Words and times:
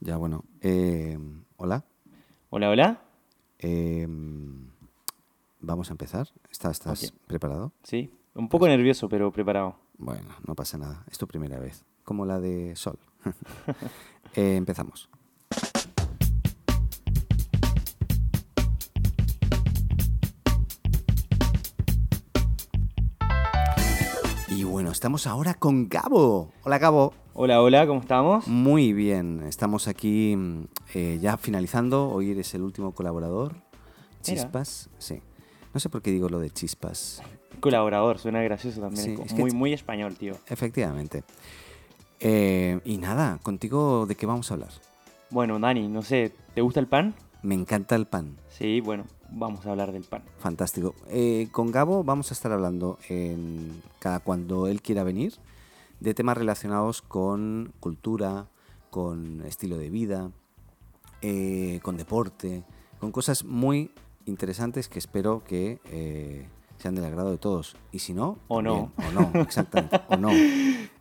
Ya, 0.00 0.16
bueno. 0.16 0.44
Eh, 0.60 1.18
hola. 1.56 1.84
Hola, 2.50 2.70
hola. 2.70 3.02
Eh, 3.58 4.06
vamos 5.60 5.90
a 5.90 5.92
empezar. 5.94 6.28
¿Estás, 6.50 7.12
preparado? 7.26 7.72
Sí, 7.82 8.10
un 8.34 8.48
poco 8.48 8.68
nervioso, 8.68 9.08
pero 9.08 9.32
preparado. 9.32 9.76
Bueno, 9.98 10.28
no 10.46 10.54
pasa 10.54 10.78
nada. 10.78 11.04
Es 11.10 11.18
tu 11.18 11.26
primera 11.26 11.58
vez. 11.58 11.84
Como 12.04 12.26
la 12.26 12.40
de 12.40 12.76
Sol. 12.76 12.98
Eh, 14.34 14.56
empezamos. 14.56 15.08
Estamos 24.96 25.26
ahora 25.26 25.52
con 25.52 25.90
Gabo. 25.90 26.50
Hola 26.64 26.78
Gabo. 26.78 27.12
Hola, 27.34 27.60
hola, 27.60 27.86
¿cómo 27.86 28.00
estamos? 28.00 28.48
Muy 28.48 28.94
bien, 28.94 29.42
estamos 29.46 29.88
aquí 29.88 30.34
mm, 30.34 30.64
eh, 30.94 31.18
ya 31.20 31.36
finalizando. 31.36 32.08
Hoy 32.08 32.30
eres 32.30 32.54
el 32.54 32.62
último 32.62 32.92
colaborador. 32.92 33.52
Mira. 33.52 33.62
Chispas, 34.22 34.88
sí. 34.96 35.20
No 35.74 35.80
sé 35.80 35.90
por 35.90 36.00
qué 36.00 36.10
digo 36.12 36.30
lo 36.30 36.38
de 36.38 36.48
chispas. 36.48 37.22
Colaborador, 37.60 38.18
suena 38.18 38.40
gracioso 38.40 38.80
también. 38.80 39.18
Sí, 39.18 39.22
es 39.22 39.34
muy, 39.34 39.50
muy 39.50 39.74
español, 39.74 40.16
tío. 40.16 40.32
Efectivamente. 40.48 41.24
Eh, 42.18 42.80
y 42.86 42.96
nada, 42.96 43.38
contigo, 43.42 44.06
¿de 44.06 44.14
qué 44.14 44.24
vamos 44.24 44.50
a 44.50 44.54
hablar? 44.54 44.70
Bueno, 45.28 45.58
Dani, 45.58 45.88
no 45.88 46.00
sé, 46.00 46.32
¿te 46.54 46.62
gusta 46.62 46.80
el 46.80 46.86
pan? 46.86 47.14
Me 47.42 47.54
encanta 47.54 47.96
el 47.96 48.06
pan. 48.06 48.38
Sí, 48.48 48.80
bueno, 48.80 49.04
vamos 49.30 49.66
a 49.66 49.70
hablar 49.70 49.92
del 49.92 50.04
pan. 50.04 50.22
Fantástico. 50.38 50.94
Eh, 51.08 51.48
con 51.52 51.70
Gabo 51.70 52.04
vamos 52.04 52.30
a 52.30 52.34
estar 52.34 52.52
hablando 52.52 52.98
en 53.08 53.82
cada 53.98 54.20
cuando 54.20 54.66
él 54.66 54.82
quiera 54.82 55.02
venir 55.04 55.34
de 56.00 56.14
temas 56.14 56.36
relacionados 56.36 57.02
con 57.02 57.72
cultura, 57.80 58.46
con 58.90 59.42
estilo 59.46 59.78
de 59.78 59.90
vida, 59.90 60.30
eh, 61.22 61.80
con 61.82 61.96
deporte, 61.96 62.64
con 63.00 63.12
cosas 63.12 63.44
muy 63.44 63.90
interesantes 64.26 64.88
que 64.88 64.98
espero 64.98 65.42
que 65.44 65.80
eh, 65.90 66.46
sean 66.78 66.94
del 66.94 67.04
agrado 67.04 67.30
de 67.30 67.38
todos. 67.38 67.76
Y 67.92 68.00
si 68.00 68.12
no, 68.12 68.38
O 68.48 68.60
no. 68.60 68.92
O 68.96 69.12
no, 69.12 69.40
exactamente. 69.40 70.00
o 70.08 70.16
no. 70.16 70.30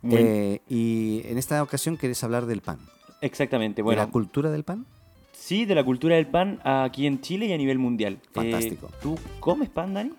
Y 0.08 1.22
en 1.26 1.38
esta 1.40 1.64
ocasión 1.64 1.96
quieres 1.98 2.24
hablar 2.24 2.46
del 2.46 2.62
pan. 2.62 2.78
Exactamente, 3.22 3.78
¿De 3.78 3.82
bueno. 3.84 4.02
la 4.04 4.12
cultura 4.12 4.52
del 4.52 4.64
pan? 4.64 4.86
Sí, 5.38 5.66
de 5.66 5.76
la 5.76 5.84
cultura 5.84 6.16
del 6.16 6.28
pan 6.28 6.60
aquí 6.64 7.06
en 7.06 7.22
Chile 7.22 7.46
y 7.48 7.54
a 7.54 7.58
nivel 7.58 7.78
mundial. 7.78 8.14
Eh, 8.14 8.20
Fantástico. 8.34 8.90
¿Tú 9.02 9.18
comes 9.40 9.70
pan, 9.70 9.94
Dani? 9.94 10.12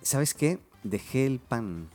¿Sabes 0.00 0.34
qué? 0.34 0.58
Dejé 0.82 1.26
el 1.26 1.38
pan. 1.38 1.88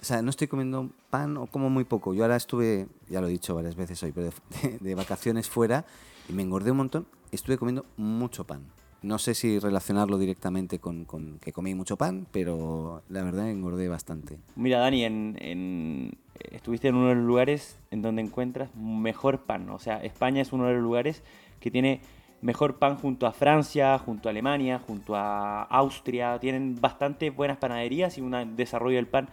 O 0.00 0.04
sea, 0.04 0.22
no 0.22 0.30
estoy 0.30 0.46
comiendo 0.46 0.90
pan 1.10 1.36
o 1.36 1.46
como 1.46 1.70
muy 1.70 1.84
poco. 1.84 2.14
Yo 2.14 2.22
ahora 2.22 2.36
estuve, 2.36 2.86
ya 3.08 3.20
lo 3.20 3.26
he 3.26 3.30
dicho 3.30 3.54
varias 3.54 3.74
veces 3.74 4.00
hoy, 4.02 4.12
pero 4.12 4.30
de, 4.62 4.78
de 4.80 4.94
vacaciones 4.94 5.48
fuera 5.48 5.84
y 6.28 6.32
me 6.32 6.42
engordé 6.42 6.70
un 6.70 6.76
montón. 6.76 7.06
Estuve 7.32 7.58
comiendo 7.58 7.84
mucho 7.96 8.44
pan. 8.44 8.62
No 9.02 9.18
sé 9.18 9.34
si 9.34 9.58
relacionarlo 9.58 10.18
directamente 10.18 10.78
con, 10.80 11.04
con 11.04 11.38
que 11.40 11.52
comí 11.52 11.74
mucho 11.74 11.96
pan, 11.96 12.26
pero 12.32 13.02
la 13.08 13.22
verdad 13.22 13.48
engordé 13.50 13.88
bastante. 13.88 14.38
Mira, 14.56 14.78
Dani, 14.80 15.04
en, 15.04 15.36
en- 15.40 16.18
estuviste 16.50 16.88
en 16.88 16.94
uno 16.96 17.08
de 17.08 17.14
los 17.16 17.24
lugares 17.24 17.76
en 17.90 18.02
donde 18.02 18.22
encuentras 18.22 18.74
mejor 18.76 19.40
pan. 19.42 19.68
O 19.70 19.78
sea, 19.78 20.02
España 20.04 20.42
es 20.42 20.52
uno 20.52 20.66
de 20.66 20.74
los 20.74 20.82
lugares 20.82 21.22
que 21.60 21.70
tiene 21.70 22.00
mejor 22.40 22.78
pan 22.78 22.96
junto 22.96 23.26
a 23.26 23.32
Francia, 23.32 23.98
junto 23.98 24.28
a 24.28 24.30
Alemania, 24.30 24.80
junto 24.86 25.16
a 25.16 25.62
Austria. 25.62 26.38
Tienen 26.38 26.80
bastante 26.80 27.30
buenas 27.30 27.58
panaderías 27.58 28.18
y 28.18 28.20
un 28.20 28.56
desarrollo 28.56 28.96
del 28.96 29.06
pan 29.06 29.28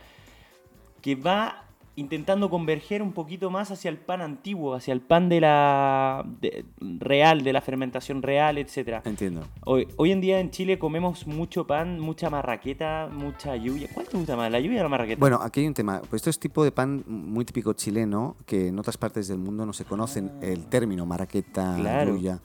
que 1.02 1.16
va 1.16 1.64
intentando 1.98 2.50
converger 2.50 3.02
un 3.02 3.14
poquito 3.14 3.50
más 3.50 3.72
hacia 3.72 3.90
el 3.90 3.98
pan 3.98 4.22
antiguo, 4.22 4.74
hacia 4.74 4.94
el 4.94 5.02
pan 5.02 5.30
de 5.30 5.40
la 5.42 6.26
de- 6.42 6.66
real, 7.00 7.44
de 7.44 7.54
la 7.54 7.62
fermentación 7.62 8.22
real, 8.22 8.58
etcétera. 8.58 9.02
Entiendo. 9.06 9.44
Hoy, 9.66 9.88
hoy 9.96 10.12
en 10.12 10.20
día 10.22 10.40
en 10.40 10.52
Chile 10.52 10.78
comemos 10.78 11.26
mucho 11.28 11.66
pan, 11.66 12.00
mucha 12.00 12.30
marraqueta, 12.30 13.08
mucha 13.11 13.55
lluvia. 13.55 13.88
¿Cuál 13.94 14.08
te 14.08 14.17
gusta 14.17 14.36
más, 14.36 14.52
la 14.52 14.60
lluvia 14.60 14.82
o 14.82 14.84
la 14.84 14.89
marraqueta? 14.89 15.20
Bueno, 15.20 15.39
aquí 15.42 15.61
hay 15.61 15.67
un 15.67 15.73
tema. 15.73 16.02
Pues 16.02 16.16
esto 16.22 16.30
es 16.30 16.39
tipo 16.39 16.64
de 16.64 16.72
pan 16.72 17.04
muy 17.08 17.45
típico 17.45 17.73
chileno 17.73 18.36
que 18.45 18.67
en 18.67 18.78
otras 18.80 18.98
partes 18.98 19.28
del 19.28 19.38
mundo 19.38 19.66
no 19.66 19.72
se 19.73 19.86
conocen 19.86 20.32
el 20.42 20.66
término 20.67 21.05
maraqueta, 21.05 21.76
Claro. 21.80 22.16
yuya. 22.16 22.42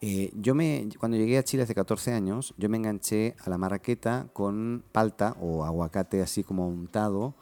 Eh, 0.00 0.30
yo 0.34 0.54
me, 0.54 0.88
cuando 0.98 1.16
llegué 1.16 1.38
a 1.38 1.42
Chile 1.42 1.62
hace 1.62 1.74
14 1.74 2.12
años, 2.12 2.54
yo 2.58 2.68
me 2.68 2.76
enganché 2.76 3.34
a 3.44 3.48
la 3.50 3.56
marraqueta 3.58 4.26
con 4.34 4.84
palta 4.92 5.34
o 5.40 5.64
aguacate 5.64 6.20
así 6.22 6.42
como 6.44 6.68
untado 6.68 7.34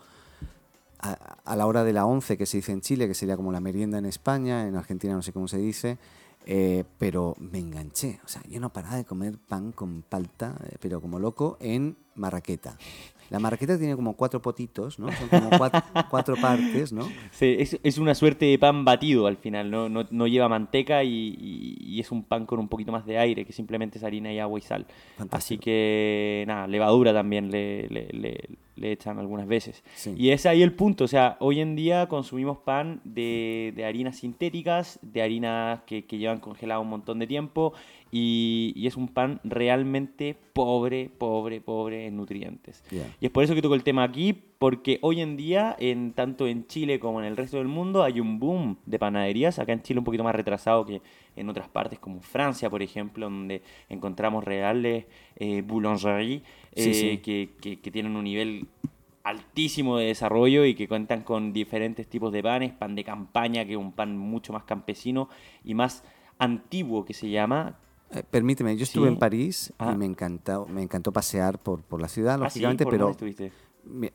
a, 1.05 1.39
a 1.45 1.57
la 1.57 1.67
hora 1.67 1.85
de 1.85 1.93
la 1.93 2.07
11 2.07 2.37
que 2.37 2.47
se 2.47 2.59
dice 2.59 2.73
en 2.73 2.81
Chile, 2.81 3.07
que 3.07 3.15
sería 3.15 3.37
como 3.37 3.53
la 3.53 3.61
merienda 3.61 3.99
en 3.99 4.07
España, 4.07 4.67
en 4.67 4.77
Argentina 4.77 5.15
no 5.15 5.23
sé 5.23 5.33
cómo 5.33 5.49
se 5.49 5.59
dice, 5.59 5.99
eh, 6.47 6.85
pero 6.99 7.35
me 7.39 7.59
enganché. 7.59 8.21
O 8.25 8.29
sea, 8.29 8.43
yo 8.49 8.61
no 8.61 8.71
paraba 8.71 8.97
de 8.97 9.05
comer 9.05 9.39
pan 9.39 9.73
con 9.73 10.03
palta, 10.03 10.57
eh, 10.69 10.77
pero 10.81 11.01
como 11.01 11.19
loco, 11.19 11.57
en 11.61 11.97
marraqueta. 12.15 12.77
La 13.35 13.41
marraqueta 13.41 13.77
tiene 13.79 13.97
como 13.97 14.15
cuatro 14.15 14.41
potitos, 14.41 14.99
¿no? 14.99 15.11
Son 15.13 15.29
como 15.29 15.51
cuatro, 15.59 15.81
cuatro 16.11 16.37
partes, 16.37 16.93
¿no? 16.93 17.03
Sí, 17.33 17.57
es, 17.59 17.79
es 17.83 17.99
una 17.99 18.15
suerte 18.15 18.47
de 18.47 18.59
pan 18.59 18.85
batido 18.85 19.27
al 19.27 19.37
final, 19.37 19.71
no, 19.71 19.89
no, 19.89 20.07
no 20.11 20.27
lleva 20.27 20.49
manteca 20.49 21.03
y, 21.05 21.37
y- 21.41 21.77
y 21.95 22.01
es 22.01 22.11
un 22.13 22.23
pan 22.25 22.47
con 22.47 22.59
un 22.59 22.69
poquito 22.69 22.93
más 22.93 23.05
de 23.07 23.19
aire, 23.19 23.45
que 23.45 23.53
simplemente 23.53 23.99
es 23.99 24.05
harina 24.05 24.33
y 24.33 24.39
agua 24.39 24.59
y 24.59 24.63
sal. 24.63 24.87
Así 25.31 25.59
que, 25.59 26.45
nada, 26.47 26.67
levadura 26.67 27.13
también 27.13 27.51
le, 27.51 27.89
le- 27.89 28.09
le- 28.13 28.49
le 28.77 28.91
echan 28.93 29.19
algunas 29.21 29.47
veces. 29.47 29.85
Sí. 29.95 30.15
Y 30.17 30.31
es 30.31 30.47
ahí 30.47 30.61
el 30.63 30.73
punto, 30.73 31.05
o 31.05 31.09
sea, 31.09 31.37
hoy 31.39 31.61
en 31.61 31.77
día 31.77 32.09
consumimos 32.09 32.59
pan 32.59 33.01
de, 33.05 33.73
de 33.77 33.85
harinas 33.85 34.17
sintéticas, 34.17 34.99
de 35.03 35.23
harinas 35.23 35.81
que, 35.87 36.05
que 36.07 36.19
llevan 36.19 36.41
congelado 36.41 36.81
un 36.81 36.89
montón 36.89 37.21
de 37.21 37.27
tiempo 37.29 37.73
y, 38.13 38.73
y 38.77 38.87
es 38.87 38.97
un 38.97 39.09
pan 39.09 39.41
realmente 39.43 40.37
pobre, 40.53 41.11
pobre, 41.19 41.61
pobre 41.61 42.07
en 42.07 42.17
nutrientes. 42.17 42.85
Y 43.21 43.27
es 43.27 43.33
por 43.33 43.43
eso 43.43 43.55
que 43.55 43.63
toco 43.63 43.75
el 43.75 43.83
tema 43.83 44.05
aquí, 44.05 44.33
porque 44.59 44.99
hoy 45.03 45.21
en 45.21 45.37
día, 45.37 45.75
en, 45.79 46.13
tanto 46.13 46.47
en 46.47 46.67
Chile 46.67 47.01
como 47.01 47.21
en 47.21 47.27
el 47.27 47.37
resto 47.37 47.57
del 47.59 47.67
mundo, 47.69 48.03
hay 48.05 48.21
un 48.21 48.39
boom 48.39 48.79
de 48.87 48.99
panaderías. 48.99 49.59
Acá 49.59 49.73
en 49.73 49.83
Chile 49.83 49.99
un 49.99 50.05
poquito 50.05 50.23
más 50.25 50.35
retrasado 50.35 50.87
que 50.87 51.03
en 51.35 51.49
otras 51.49 51.69
partes, 51.69 51.99
como 51.99 52.21
Francia, 52.21 52.71
por 52.71 52.83
ejemplo, 52.83 53.27
donde 53.27 53.63
encontramos 53.89 54.45
reales 54.45 55.07
eh, 55.37 55.63
boulangeries 55.67 56.43
Sí, 56.77 56.91
eh, 56.91 56.95
sí. 56.95 57.19
Que, 57.19 57.51
que- 57.61 57.81
que 57.81 57.91
tienen 57.91 58.15
un 58.17 58.25
nivel 58.25 58.67
altísimo 59.23 59.97
de 59.97 60.07
desarrollo 60.07 60.65
y 60.65 60.75
que 60.75 60.87
cuentan 60.87 61.23
con 61.23 61.53
diferentes 61.53 62.07
tipos 62.07 62.33
de 62.33 62.43
panes, 62.43 62.73
pan 62.73 62.95
de 62.95 63.05
campaña, 63.05 63.65
que 63.65 63.73
es 63.73 63.79
un 63.79 63.93
pan 63.93 64.17
mucho 64.19 64.53
más 64.53 64.65
campesino 64.65 65.29
y 65.65 65.75
más 65.75 66.05
antiguo 66.39 67.05
que 67.05 67.15
se 67.15 67.31
llama. 67.31 67.79
Eh, 68.15 68.23
permíteme, 68.31 68.77
yo 68.77 68.85
estuve 68.85 69.09
Sí. 69.09 69.13
en 69.15 69.19
París 69.19 69.73
Ah. 69.79 69.93
y 69.93 69.99
me 69.99 70.07
encantó, 70.07 70.67
me 70.67 70.83
encantó 70.83 71.13
pasear 71.13 71.59
por, 71.63 71.83
por 71.83 72.01
la 72.01 72.09
ciudad, 72.09 72.35
Ah, 72.35 72.49
sí, 72.51 72.61
lógicamente, 72.61 72.85
¿por 72.85 72.93
pero 72.93 73.11
estuviste? 73.11 73.53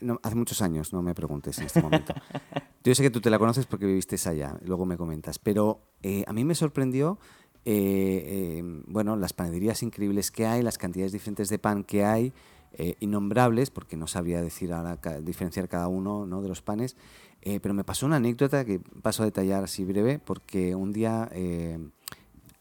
No, 0.01 0.19
hace 0.23 0.35
muchos 0.35 0.61
años, 0.63 0.93
no 0.93 1.01
me 1.03 1.13
preguntes 1.13 1.59
en 1.59 1.65
este 1.65 1.81
momento. 1.81 2.13
Yo 2.83 2.95
sé 2.95 3.03
que 3.03 3.11
tú 3.11 3.21
te 3.21 3.29
la 3.29 3.37
conoces 3.37 3.65
porque 3.67 3.85
viviste 3.85 4.15
allá, 4.27 4.57
luego 4.65 4.85
me 4.85 4.97
comentas. 4.97 5.37
Pero 5.37 5.81
eh, 6.01 6.23
a 6.25 6.33
mí 6.33 6.43
me 6.43 6.55
sorprendió, 6.55 7.19
eh, 7.65 8.23
eh, 8.25 8.63
bueno, 8.87 9.15
las 9.15 9.33
panaderías 9.33 9.83
increíbles 9.83 10.31
que 10.31 10.47
hay, 10.47 10.63
las 10.63 10.77
cantidades 10.79 11.11
diferentes 11.11 11.49
de 11.49 11.59
pan 11.59 11.83
que 11.83 12.03
hay, 12.03 12.33
eh, 12.73 12.95
innombrables, 12.99 13.69
porque 13.69 13.95
no 13.97 14.07
sabría 14.07 14.41
decir 14.41 14.73
ahora 14.73 14.97
ca- 15.01 15.19
diferenciar 15.21 15.67
cada 15.69 15.87
uno 15.87 16.25
¿no? 16.25 16.41
de 16.41 16.47
los 16.49 16.61
panes. 16.63 16.95
eh, 17.41 17.59
pero 17.61 17.73
me 17.73 17.83
pasó 17.85 18.05
una 18.05 18.17
anécdota 18.17 18.65
que 18.65 18.79
paso 18.79 19.23
a 19.23 19.25
detallar 19.25 19.63
así 19.63 19.85
breve, 19.85 20.19
porque 20.19 20.75
un 20.75 20.91
día 20.91 21.29
eh, 21.31 21.77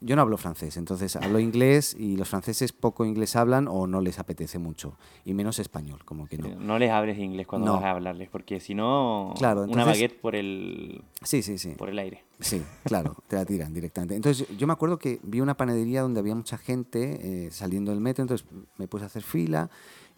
yo 0.01 0.15
no 0.15 0.23
hablo 0.23 0.37
francés, 0.37 0.77
entonces 0.77 1.17
hablo 1.17 1.41
inglés 1.41 1.95
y 1.99 2.17
los 2.17 2.29
franceses 2.29 2.73
poco 2.73 3.05
inglés 3.05 3.35
hablan 3.35 3.67
o 3.69 3.87
no 3.89 4.01
les 4.01 4.19
apetece 4.19 4.59
mucho, 4.59 4.97
y 5.25 5.35
menos 5.35 5.59
español, 5.59 6.05
como 6.05 6.27
que 6.27 6.39
no. 6.39 6.49
No 6.61 6.79
les 6.79 6.91
hables 6.91 7.19
inglés 7.19 7.47
cuando 7.49 7.67
No. 7.67 7.73
vas 7.75 7.85
a 7.85 7.91
hablarles, 7.91 8.29
porque 8.29 8.61
si 8.61 8.75
no, 8.75 9.35
Claro, 9.37 9.63
una 9.63 9.85
baguette 9.85 10.21
por 10.21 10.37
el, 10.37 11.03
Sí, 11.25 11.43
sí, 11.43 11.59
sí. 11.59 11.71
por 11.77 11.89
el 11.89 11.99
aire. 11.99 12.23
Sí, 12.41 12.63
claro, 12.85 13.17
te 13.27 13.35
la 13.35 13.45
tiran 13.45 13.75
directamente. 13.75 14.15
Entonces 14.15 14.47
yo 14.57 14.67
me 14.69 14.73
acuerdo 14.73 14.99
que 15.01 15.19
vi 15.25 15.41
una 15.41 15.57
panadería 15.57 16.03
donde 16.03 16.21
había 16.21 16.37
mucha 16.37 16.59
gente 16.59 17.47
eh, 17.47 17.51
saliendo 17.51 17.91
del 17.91 18.01
metro, 18.01 18.23
entonces 18.23 18.47
me 18.77 18.87
puse 18.87 19.03
a 19.03 19.07
hacer 19.09 19.23
fila 19.25 19.69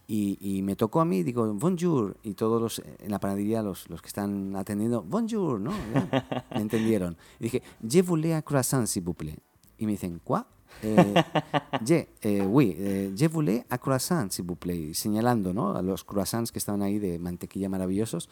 y, 0.07 0.37
y 0.41 0.61
me 0.61 0.77
tocó 0.77 1.01
a 1.01 1.05
mí, 1.07 1.23
digo, 1.23 1.51
bonjour, 1.55 2.19
y 2.23 2.35
todos 2.35 2.61
los 2.61 2.83
en 2.99 3.11
la 3.11 3.19
panadería, 3.21 3.63
los, 3.63 3.89
los 3.89 4.03
que 4.03 4.09
están 4.09 4.55
atendiendo, 4.57 5.03
bonjour, 5.03 5.59
¿no? 5.61 5.71
Ya, 5.95 6.47
me 6.55 6.61
entendieron. 6.61 7.17
Y 7.39 7.45
dije, 7.45 7.63
je 7.89 8.03
voulais 8.03 8.35
un 8.35 8.43
croissant, 8.43 8.87
s'il 8.87 9.03
vous 9.05 9.15
plaît. 9.17 9.39
Y 9.81 9.87
me 9.87 9.93
dicen, 9.93 10.21
¿cuá? 10.23 10.47
Eh, 10.83 10.95
je, 11.85 12.09
eh, 12.21 12.43
oui, 12.47 12.77
eh, 12.79 13.13
je 13.17 13.27
voulais 13.27 13.65
un 13.71 13.79
croissant, 13.79 14.29
s'il 14.31 14.45
vous 14.45 14.57
plaît. 14.57 14.93
Señalando, 14.95 15.53
¿no? 15.55 15.75
A 15.75 15.81
los 15.83 16.05
croissants 16.05 16.53
que 16.53 16.59
estaban 16.59 16.83
ahí 16.83 16.99
de 16.99 17.19
mantequilla 17.19 17.71
maravillosos. 17.71 18.29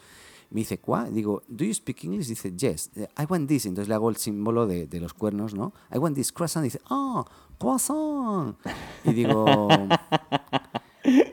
Me 0.51 0.61
dice, 0.61 0.77
¿cuá? 0.77 1.09
Digo, 1.09 1.41
¿do 1.47 1.65
you 1.65 1.73
speak 1.73 2.03
English? 2.03 2.27
Dice, 2.27 2.51
yes, 2.55 2.91
eh, 2.95 3.07
I 3.17 3.25
want 3.27 3.47
this. 3.47 3.65
Entonces 3.65 3.89
le 3.89 3.95
hago 3.95 4.09
el 4.11 4.17
símbolo 4.17 4.67
de, 4.67 4.85
de 4.85 4.99
los 4.99 5.13
cuernos, 5.15 5.55
¿no? 5.55 5.73
I 5.91 5.97
want 5.97 6.15
this 6.15 6.31
croissant. 6.31 6.63
Dice, 6.63 6.79
ah, 6.89 7.25
croissant. 7.57 8.55
Y 9.03 9.13
digo, 9.13 9.45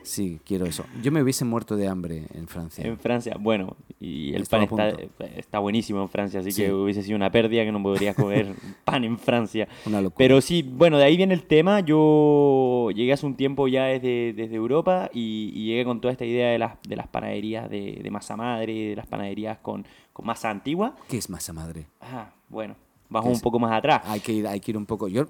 Sí, 0.03 0.39
quiero 0.45 0.65
eso. 0.65 0.85
Yo 1.03 1.11
me 1.11 1.21
hubiese 1.21 1.43
muerto 1.45 1.75
de 1.75 1.87
hambre 1.87 2.23
en 2.33 2.47
Francia. 2.47 2.85
En 2.85 2.97
Francia, 2.97 3.35
bueno, 3.39 3.75
y 3.99 4.33
el 4.33 4.43
Estaba 4.43 4.65
pan 4.67 4.95
está, 5.35 5.59
buenísimo 5.59 6.01
en 6.01 6.09
Francia, 6.09 6.39
así 6.39 6.51
Sí. 6.51 6.63
que 6.63 6.71
hubiese 6.73 7.03
sido 7.03 7.15
una 7.15 7.29
pérdida 7.31 7.63
que 7.65 7.71
no 7.71 7.81
podrías 7.83 8.15
comer 8.15 8.53
pan 8.85 9.03
en 9.03 9.17
Francia. 9.19 9.67
Una 9.85 10.01
locura. 10.01 10.17
Pero 10.17 10.41
sí, 10.41 10.61
bueno, 10.63 10.97
de 10.97 11.03
ahí 11.03 11.17
viene 11.17 11.33
el 11.33 11.43
tema. 11.43 11.81
Yo 11.81 12.89
llegué 12.95 13.13
hace 13.13 13.25
un 13.25 13.35
tiempo 13.35 13.67
ya 13.67 13.85
desde, 13.85 14.33
desde 14.33 14.55
Europa 14.55 15.09
y, 15.13 15.51
y 15.53 15.65
llegué 15.65 15.83
con 15.85 15.99
toda 16.01 16.11
esta 16.11 16.25
idea 16.25 16.49
de 16.51 16.57
las, 16.59 16.81
de 16.87 16.95
las 16.95 17.07
panaderías 17.07 17.69
de, 17.69 17.99
de 18.01 18.11
masa 18.11 18.35
madre, 18.37 18.89
de 18.89 18.95
las 18.95 19.07
panaderías 19.07 19.57
con, 19.59 19.85
con 20.13 20.25
masa 20.25 20.49
antigua. 20.49 20.95
¿Qué 21.09 21.17
es 21.17 21.29
masa 21.29 21.53
madre? 21.53 21.85
Ah, 22.01 22.31
bueno, 22.49 22.75
¿Qué 23.09 23.17
un 23.27 23.39
poco 23.39 23.59
más 23.59 23.71
atrás. 23.71 24.01
Hay 24.05 24.19
que 24.19 24.33
ir, 24.33 24.47
hay 24.47 24.59
que 24.59 24.71
ir 24.71 24.77
un 24.77 24.85
poco. 24.85 25.07
Yo, 25.07 25.25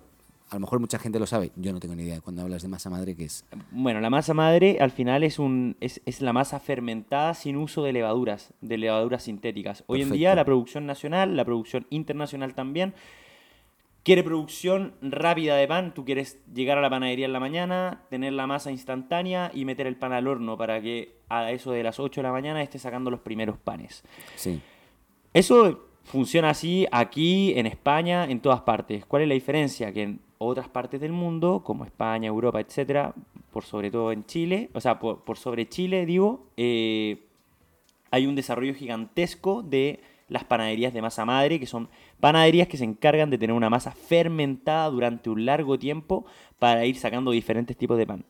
a 0.49 0.55
lo 0.55 0.61
mejor 0.61 0.79
mucha 0.79 0.97
gente 0.97 1.19
lo 1.19 1.25
sabe. 1.25 1.51
Yo 1.55 1.73
no 1.73 1.79
tengo 1.79 1.95
ni 1.95 2.03
idea. 2.03 2.21
Cuando 2.21 2.41
hablas 2.41 2.61
de 2.61 2.69
masa 2.69 2.89
madre, 2.89 3.15
¿qué 3.15 3.25
es? 3.25 3.45
Bueno, 3.71 3.99
la 3.99 4.09
masa 4.09 4.33
madre 4.33 4.77
al 4.79 4.91
final 4.91 5.23
es, 5.23 5.39
un, 5.39 5.75
es, 5.81 6.01
es 6.05 6.21
la 6.21 6.31
masa 6.31 6.59
fermentada 6.59 7.33
sin 7.33 7.57
uso 7.57 7.83
de 7.83 7.93
levaduras, 7.93 8.53
de 8.61 8.77
levaduras 8.77 9.23
sintéticas. 9.23 9.83
Hoy 9.87 10.01
en 10.01 10.11
día 10.11 10.35
la 10.35 10.45
producción 10.45 10.85
nacional, 10.85 11.35
la 11.35 11.43
producción 11.43 11.85
internacional 11.89 12.53
también, 12.55 12.93
quiere 14.03 14.23
producción 14.23 14.93
rápida 15.01 15.57
de 15.57 15.67
pan. 15.67 15.93
Tú 15.93 16.05
quieres 16.05 16.37
llegar 16.53 16.77
a 16.77 16.81
la 16.81 16.89
panadería 16.89 17.25
en 17.25 17.33
la 17.33 17.41
mañana, 17.41 18.03
tener 18.09 18.31
la 18.31 18.47
masa 18.47 18.71
instantánea 18.71 19.51
y 19.53 19.65
meter 19.65 19.85
el 19.85 19.97
pan 19.97 20.13
al 20.13 20.27
horno 20.27 20.57
para 20.57 20.81
que 20.81 21.17
a 21.27 21.51
eso 21.51 21.71
de 21.71 21.83
las 21.83 21.99
8 21.99 22.21
de 22.21 22.23
la 22.23 22.31
mañana 22.31 22.63
esté 22.63 22.79
sacando 22.79 23.11
los 23.11 23.19
primeros 23.19 23.57
panes. 23.57 24.03
Sí. 24.37 24.61
Eso 25.33 25.87
funciona 26.05 26.51
así 26.51 26.87
aquí, 26.89 27.51
en 27.57 27.65
España, 27.65 28.23
en 28.23 28.39
todas 28.39 28.61
partes. 28.61 29.05
¿Cuál 29.05 29.23
es 29.23 29.27
la 29.27 29.33
diferencia? 29.33 29.91
Que 29.91 30.03
en 30.03 30.21
otras 30.37 30.67
partes 30.69 31.01
del 31.01 31.11
mundo, 31.11 31.61
como 31.63 31.85
España, 31.85 32.27
Europa, 32.27 32.59
etcétera, 32.59 33.13
por 33.51 33.63
sobre 33.63 33.91
todo 33.91 34.11
en 34.11 34.25
Chile, 34.25 34.69
o 34.73 34.81
sea, 34.81 34.99
por, 34.99 35.37
sobre 35.37 35.67
Chile, 35.67 36.05
digo, 36.05 36.47
eh, 36.57 37.23
hay 38.11 38.27
un 38.27 38.35
desarrollo 38.35 38.73
gigantesco 38.73 39.63
de 39.63 39.99
las 40.29 40.43
panaderías 40.43 40.93
de 40.93 41.01
masa 41.01 41.25
madre, 41.25 41.59
que 41.59 41.65
son 41.65 41.89
panaderías 42.19 42.67
que 42.67 42.77
se 42.77 42.83
encargan 42.83 43.29
de 43.29 43.37
tener 43.37 43.55
una 43.55 43.69
masa 43.69 43.91
fermentada 43.91 44.89
durante 44.89 45.29
un 45.29 45.45
largo 45.45 45.79
tiempo 45.79 46.25
para 46.59 46.85
ir 46.85 46.97
sacando 46.97 47.31
diferentes 47.31 47.77
tipos 47.77 47.97
de 47.97 48.05
pan. 48.05 48.25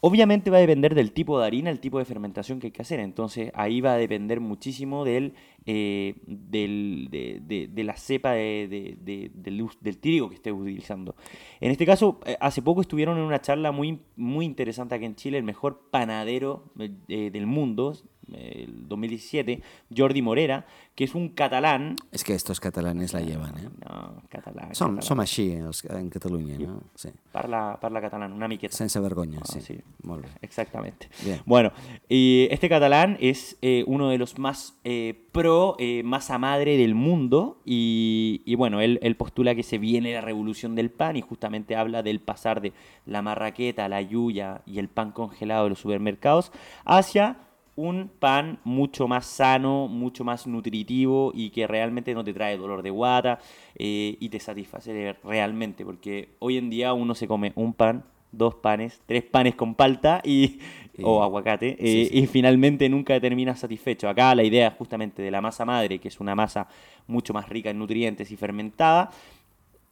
Obviamente 0.00 0.50
va 0.50 0.58
a 0.58 0.60
depender 0.60 0.94
del 0.94 1.12
tipo 1.12 1.40
de 1.40 1.46
harina, 1.46 1.70
el 1.70 1.80
tipo 1.80 1.98
de 1.98 2.04
fermentación 2.04 2.60
que 2.60 2.68
hay 2.68 2.70
que 2.70 2.82
hacer. 2.82 3.00
Entonces 3.00 3.50
ahí 3.54 3.80
va 3.80 3.94
a 3.94 3.96
depender 3.96 4.40
muchísimo 4.40 5.04
del, 5.04 5.34
eh, 5.64 6.14
del- 6.26 7.08
de, 7.10 7.68
de- 7.68 7.84
la 7.84 7.96
cepa 7.96 8.32
de- 8.32 8.68
de- 8.68 8.96
de- 9.00 9.30
del, 9.34 9.66
del 9.80 9.98
trigo 9.98 10.28
que 10.28 10.36
estés 10.36 10.52
utilizando. 10.52 11.16
En 11.60 11.70
este 11.70 11.86
caso, 11.86 12.20
eh, 12.26 12.36
hace 12.40 12.62
poco 12.62 12.82
estuvieron 12.82 13.16
en 13.16 13.24
una 13.24 13.40
charla 13.40 13.72
muy, 13.72 14.00
muy 14.16 14.44
interesante 14.44 14.94
aquí 14.94 15.06
en 15.06 15.16
Chile, 15.16 15.38
el 15.38 15.44
mejor 15.44 15.88
panadero 15.90 16.64
eh, 16.78 16.90
eh, 17.08 17.30
del 17.32 17.46
mundo, 17.46 17.96
el 18.34 18.88
2017, 18.88 19.62
Jordi 19.96 20.22
Morera, 20.22 20.66
que 20.94 21.04
es 21.04 21.14
un 21.14 21.28
catalán. 21.30 21.96
Es 22.10 22.24
que 22.24 22.34
estos 22.34 22.58
catalanes 22.60 23.12
la 23.12 23.20
llevan, 23.20 23.56
¿eh? 23.58 23.68
No, 23.88 24.22
catalán. 24.28 24.74
Som, 24.74 24.96
catalán. 24.96 25.02
som 25.02 25.20
així 25.20 25.52
els- 25.52 25.84
en 25.90 26.08
Catalunya, 26.10 26.58
no? 26.58 26.80
Sí. 26.94 27.10
Parla, 27.32 27.78
parla 27.80 28.00
catalán, 28.00 28.32
una 28.32 28.48
miqueta. 28.48 28.74
Sense 28.76 28.98
vergonya, 29.00 29.40
Ah, 29.42 29.46
sí. 29.52 29.60
sí. 29.60 29.78
Molt 30.02 30.24
bé. 30.24 30.28
Exactamente. 30.40 31.08
Bien. 31.24 31.40
Bueno, 31.44 31.72
y 32.08 32.48
este 32.50 32.68
catalán 32.68 33.18
es 33.20 33.58
eh, 33.62 33.84
uno 33.86 34.08
de 34.08 34.16
los 34.18 34.38
más 34.38 34.74
eh, 34.84 35.14
pro 35.32 35.76
eh, 35.78 36.02
masa 36.02 36.38
madre 36.38 36.76
del 36.78 36.94
mundo 36.94 37.60
y, 37.66 38.42
y 38.46 38.54
bueno, 38.54 38.80
él, 38.80 38.98
él 39.02 39.16
postula 39.16 39.54
que 39.54 39.62
se 39.62 39.76
viene 39.78 40.14
la 40.14 40.22
revolución 40.22 40.74
del 40.74 40.90
pan 40.90 41.16
y 41.16 41.20
justamente 41.20 41.76
habla 41.76 42.02
del 42.02 42.20
pasar 42.20 42.60
de 42.62 42.72
la 43.04 43.20
marraqueta, 43.20 43.88
la 43.88 44.00
yuya 44.00 44.62
y 44.64 44.78
el 44.78 44.88
pan 44.88 45.12
congelado 45.12 45.64
de 45.64 45.70
los 45.70 45.78
supermercados 45.80 46.52
hacia 46.86 47.36
un 47.76 48.10
pan 48.18 48.58
mucho 48.64 49.06
más 49.06 49.26
sano, 49.26 49.86
mucho 49.86 50.24
más 50.24 50.46
nutritivo 50.46 51.32
y 51.34 51.50
que 51.50 51.66
realmente 51.66 52.14
no 52.14 52.24
te 52.24 52.32
trae 52.32 52.56
dolor 52.56 52.82
de 52.82 52.90
guata 52.90 53.38
eh, 53.76 54.16
y 54.18 54.28
te 54.30 54.40
satisface 54.40 55.14
realmente, 55.22 55.84
porque 55.84 56.30
hoy 56.38 56.56
en 56.56 56.70
día 56.70 56.94
uno 56.94 57.14
se 57.14 57.28
come 57.28 57.52
un 57.54 57.74
pan, 57.74 58.04
dos 58.32 58.54
panes, 58.54 59.00
tres 59.06 59.22
panes 59.24 59.54
con 59.54 59.74
palta 59.74 60.20
y, 60.24 60.58
o 61.02 61.22
aguacate 61.22 61.76
sí, 61.78 62.02
eh, 62.02 62.08
sí. 62.10 62.18
y 62.18 62.26
finalmente 62.26 62.88
nunca 62.88 63.20
terminas 63.20 63.60
satisfecho. 63.60 64.08
Acá 64.08 64.34
la 64.34 64.42
idea 64.42 64.70
justamente 64.70 65.22
de 65.22 65.30
la 65.30 65.42
masa 65.42 65.64
madre, 65.64 65.98
que 65.98 66.08
es 66.08 66.18
una 66.18 66.34
masa 66.34 66.68
mucho 67.06 67.34
más 67.34 67.48
rica 67.48 67.70
en 67.70 67.78
nutrientes 67.78 68.30
y 68.30 68.36
fermentada, 68.36 69.10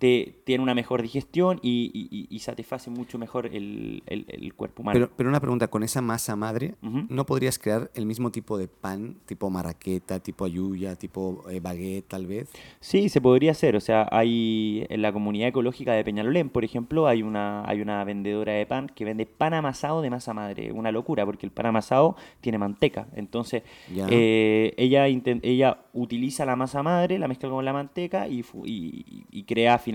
te, 0.04 0.34
tiene 0.44 0.62
una 0.62 0.74
mejor 0.74 1.00
digestión 1.00 1.58
y, 1.62 1.90
y- 1.94 2.26
y- 2.28 2.38
satisface 2.40 2.90
mucho 2.90 3.18
mejor 3.18 3.46
el, 3.46 4.02
el- 4.04 4.26
el 4.28 4.52
cuerpo 4.52 4.82
humano. 4.82 4.92
Pero, 4.98 5.10
pero 5.16 5.30
una 5.30 5.40
pregunta, 5.40 5.68
con 5.68 5.82
esa 5.82 6.02
masa 6.02 6.36
madre, 6.36 6.74
Ujú. 6.82 7.06
¿no 7.08 7.24
podrías 7.24 7.58
crear 7.58 7.90
el 7.94 8.04
mismo 8.04 8.30
tipo 8.30 8.58
de 8.58 8.68
pan, 8.68 9.16
tipo 9.24 9.48
marraqueta, 9.48 10.20
tipo 10.20 10.44
ayuya, 10.44 10.94
tipo 10.96 11.42
eh, 11.48 11.58
baguette, 11.60 12.06
tal 12.06 12.26
vez? 12.26 12.50
Sí, 12.80 13.08
se 13.08 13.22
podría 13.22 13.52
hacer. 13.52 13.76
O 13.76 13.80
sea, 13.80 14.06
hay 14.10 14.84
en 14.90 15.00
la 15.00 15.10
comunidad 15.10 15.48
ecológica 15.48 15.94
de 15.94 16.04
Peñalolén, 16.04 16.50
por 16.50 16.64
ejemplo, 16.64 17.06
hay 17.06 17.22
una, 17.22 17.66
hay 17.66 17.80
una 17.80 18.04
vendedora 18.04 18.52
de 18.52 18.66
pan 18.66 18.90
que 18.94 19.06
vende 19.06 19.24
pan 19.24 19.54
amasado 19.54 20.02
de 20.02 20.10
masa 20.10 20.34
madre. 20.34 20.70
Una 20.70 20.92
locura, 20.92 21.24
porque 21.24 21.46
el 21.46 21.52
pan 21.52 21.64
amasado 21.64 22.14
tiene 22.42 22.58
manteca. 22.58 23.06
Entonces, 23.16 23.62
eh, 24.10 24.74
ella, 24.76 25.06
ella 25.06 25.78
utiliza 25.94 26.44
la 26.44 26.56
masa 26.56 26.82
madre, 26.82 27.18
la 27.18 27.26
mezcla 27.26 27.48
con 27.48 27.64
la 27.64 27.72
manteca 27.72 28.28
y, 28.28 28.44
y- 28.66 29.24
y 29.30 29.42
crea 29.44 29.78
finalmente 29.78 29.93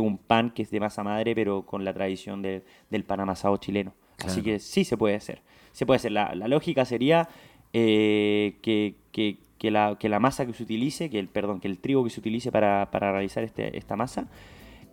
un 0.00 0.18
pan 0.18 0.50
que 0.50 0.62
es 0.62 0.70
de 0.70 0.80
masa 0.80 1.02
madre, 1.02 1.34
pero 1.34 1.62
con 1.66 1.84
la 1.84 1.92
tradición 1.92 2.42
de- 2.42 2.62
del 2.90 3.04
pan 3.04 3.20
amasado 3.20 3.56
chileno. 3.58 3.92
Así 4.24 4.40
que 4.42 4.58
sí 4.58 4.84
se 4.84 4.96
puede 4.96 5.16
hacer. 5.16 5.40
Se 5.72 5.84
puede 5.86 5.96
hacer. 5.96 6.12
La, 6.12 6.34
la 6.34 6.48
lógica 6.48 6.84
sería 6.84 7.28
eh, 7.72 8.56
que, 8.62 8.94
que- 9.12 9.38
que 9.58 9.70
la, 9.70 9.96
que 9.98 10.08
la 10.08 10.18
masa 10.18 10.44
que 10.44 10.52
se 10.52 10.62
utilice, 10.64 11.08
que 11.08 11.18
el, 11.20 11.28
perdón, 11.28 11.60
que 11.60 11.68
el 11.68 11.78
trigo 11.78 12.02
que 12.02 12.10
se 12.10 12.18
utilice 12.20 12.50
para, 12.50 12.90
para 12.90 13.12
realizar 13.12 13.44
este- 13.44 13.76
esta 13.78 13.94
masa, 13.96 14.26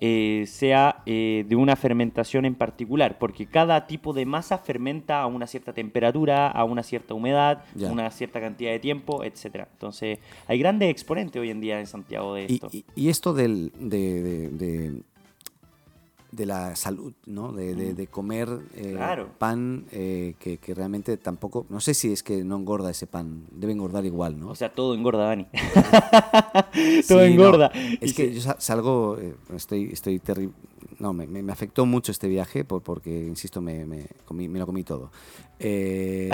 eh, 0.01 0.45
sea 0.47 1.03
eh, 1.05 1.45
de 1.47 1.55
una 1.55 1.75
fermentación 1.75 2.45
en 2.45 2.55
particular, 2.55 3.17
porque 3.19 3.45
cada 3.47 3.85
tipo 3.87 4.13
de 4.13 4.25
masa 4.25 4.57
fermenta 4.57 5.21
a 5.21 5.27
una 5.27 5.45
cierta 5.47 5.73
temperatura, 5.73 6.47
a 6.47 6.63
una 6.63 6.83
cierta 6.83 7.13
humedad, 7.13 7.63
Ya. 7.75 7.91
una 7.91 8.09
cierta 8.11 8.39
cantidad 8.39 8.71
de 8.71 8.79
tiempo, 8.79 9.23
etcétera. 9.23 9.67
Entonces, 9.73 10.19
hay 10.47 10.57
grandes 10.59 10.89
exponentes 10.89 11.41
hoy 11.41 11.49
en 11.49 11.59
día 11.61 11.79
en 11.79 11.87
Santiago 11.87 12.33
de 12.35 12.45
Y, 12.49 12.53
esto. 12.55 12.69
y- 12.71 12.85
y 12.95 13.09
esto 13.09 13.33
del, 13.33 13.71
de, 13.79 14.21
de- 14.23 14.49
de- 14.49 15.01
de 16.31 16.45
la 16.45 16.75
salud, 16.75 17.13
¿no? 17.25 17.51
De, 17.51 17.73
de- 17.75 17.93
de 17.93 18.07
comer 18.07 18.47
eh, 18.75 18.93
Claro. 18.95 19.29
pan 19.37 19.85
eh, 19.91 20.35
que, 20.39 20.57
que 20.57 20.73
realmente 20.75 21.17
tampoco... 21.17 21.65
No 21.69 21.79
sé 21.79 21.93
si 21.93 22.11
es 22.11 22.21
que 22.23 22.43
no 22.43 22.55
engorda 22.57 22.91
ese 22.91 23.07
pan. 23.07 23.45
Debe 23.51 23.73
engordar 23.73 24.05
igual, 24.05 24.39
¿no? 24.39 24.49
O 24.49 24.55
sea, 24.55 24.69
todo 24.69 24.93
engorda, 24.93 25.25
Dani. 25.25 25.47
Sí, 26.73 27.01
todo 27.07 27.19
no, 27.19 27.23
engorda. 27.25 27.71
Es 27.99 28.11
Y 28.11 28.13
que 28.13 28.33
yo 28.33 28.41
sa- 28.41 28.59
salgo, 28.59 29.17
eh, 29.19 29.33
estoy, 29.55 29.89
estoy 29.91 30.19
terrible. 30.19 30.53
No, 30.99 31.13
me, 31.13 31.25
me- 31.27 31.51
afectó 31.51 31.85
mucho 31.85 32.11
este 32.11 32.27
viaje 32.27 32.63
por- 32.63 32.81
porque, 32.83 33.09
insisto, 33.09 33.61
me, 33.61 33.85
me, 33.85 34.05
comí- 34.27 34.49
me 34.49 34.59
lo 34.59 34.65
comí 34.65 34.83
todo. 34.83 35.11
Eh, 35.59 36.29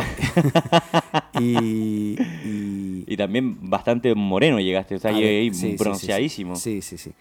y, 1.39 2.15
y- 2.19 3.03
Y 3.07 3.17
también 3.17 3.69
bastante 3.69 4.13
moreno 4.15 4.59
llegaste, 4.59 4.95
o 4.95 4.99
sea, 4.99 5.11
ahí 5.11 5.49
sí, 5.53 5.77
sí. 5.77 6.45
Sí, 6.55 6.81
sí, 6.81 6.97
sí. 6.97 7.11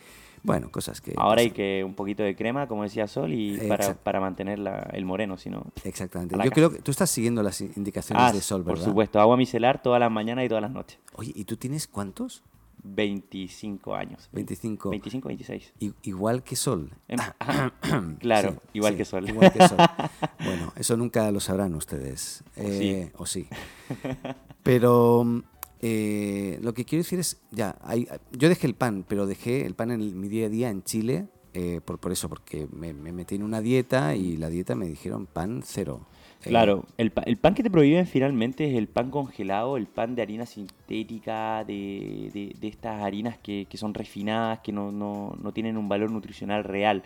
Bueno, 0.44 0.70
cosas 0.70 1.00
que. 1.00 1.14
Ahora 1.16 1.40
hay 1.40 1.50
que 1.50 1.82
un 1.84 1.94
poquito 1.94 2.22
de 2.22 2.36
crema, 2.36 2.68
como 2.68 2.82
decía 2.84 3.08
Sol, 3.08 3.32
y 3.32 3.56
para, 3.66 3.94
para 3.94 4.20
mantener 4.20 4.58
la- 4.60 4.88
el 4.92 5.04
moreno, 5.06 5.36
si 5.38 5.50
no... 5.50 5.64
Exactamente. 5.84 6.34
Yo 6.36 6.38
casa. 6.38 6.50
creo 6.52 6.70
que 6.70 6.78
tú 6.80 6.90
estás 6.90 7.10
siguiendo 7.10 7.42
las 7.42 7.60
indicaciones 7.62 8.22
Ah, 8.24 8.30
de 8.32 8.40
sol, 8.42 8.62
por 8.62 8.74
¿verdad? 8.74 8.84
supuesto, 8.90 9.18
agua 9.20 9.36
micelar 9.38 9.82
todas 9.82 9.98
las 10.00 10.10
mañanas 10.10 10.44
y 10.44 10.48
todas 10.48 10.62
las 10.62 10.70
noches. 10.70 10.98
Oye, 11.16 11.32
¿y 11.34 11.44
tú 11.44 11.56
tienes 11.56 11.88
cuántos? 11.88 12.42
25 12.86 13.94
años. 13.94 14.28
25. 14.32 14.90
25, 14.90 15.28
26. 15.28 15.72
I- 15.80 15.94
igual 16.02 16.42
que 16.42 16.54
sol. 16.54 16.90
Em, 17.08 17.18
claro, 18.20 18.50
Sí, 18.52 18.58
igual 18.74 18.92
sí, 18.92 18.98
que 18.98 19.04
Sol. 19.06 19.26
Igual 19.28 19.52
que 19.52 19.66
sol. 19.66 19.78
Bueno, 20.44 20.72
eso 20.76 20.94
nunca 20.98 21.30
lo 21.32 21.40
sabrán 21.40 21.74
ustedes. 21.74 22.44
O 22.58 22.60
sí. 22.62 22.90
Eh, 22.90 23.12
o 23.16 23.24
sí. 23.24 23.48
Pero 24.62 25.24
mm, 25.24 25.42
eh, 25.86 26.58
lo 26.62 26.72
que 26.72 26.86
quiero 26.86 27.02
decir 27.02 27.18
es, 27.18 27.42
ya, 27.50 27.76
hay, 27.82 28.08
yo 28.32 28.48
dejé 28.48 28.66
el 28.66 28.74
pan, 28.74 29.04
pero 29.06 29.26
dejé 29.26 29.66
el 29.66 29.74
pan 29.74 29.90
en 29.90 30.18
mi 30.18 30.28
día 30.28 30.46
a 30.46 30.48
día 30.48 30.70
en 30.70 30.82
Chile, 30.82 31.26
eh, 31.52 31.80
por, 31.84 31.98
por 31.98 32.10
eso, 32.10 32.30
porque 32.30 32.66
me, 32.72 32.94
me 32.94 33.12
metí 33.12 33.34
en 33.34 33.42
una 33.42 33.60
dieta 33.60 34.16
y 34.16 34.38
la 34.38 34.48
dieta 34.48 34.74
me 34.74 34.86
dijeron 34.86 35.26
pan 35.26 35.60
cero. 35.62 36.00
Eh, 36.42 36.48
Claro, 36.48 36.84
el, 36.96 37.12
el 37.26 37.36
pan 37.36 37.54
que 37.54 37.62
te 37.62 37.70
prohíben 37.70 38.06
finalmente 38.06 38.66
es 38.70 38.76
el 38.76 38.88
pan 38.88 39.10
congelado, 39.10 39.76
el 39.76 39.86
pan 39.86 40.14
de 40.14 40.22
harina 40.22 40.46
sintética, 40.46 41.64
de, 41.64 42.30
de- 42.58 42.68
estas 42.68 43.02
harinas 43.02 43.36
que, 43.38 43.66
que 43.68 43.76
son 43.76 43.92
refinadas, 43.94 44.60
que 44.60 44.72
no, 44.72 44.90
no- 44.90 45.36
no 45.42 45.52
tienen 45.52 45.76
un 45.76 45.88
valor 45.88 46.10
nutricional 46.10 46.64
real. 46.64 47.02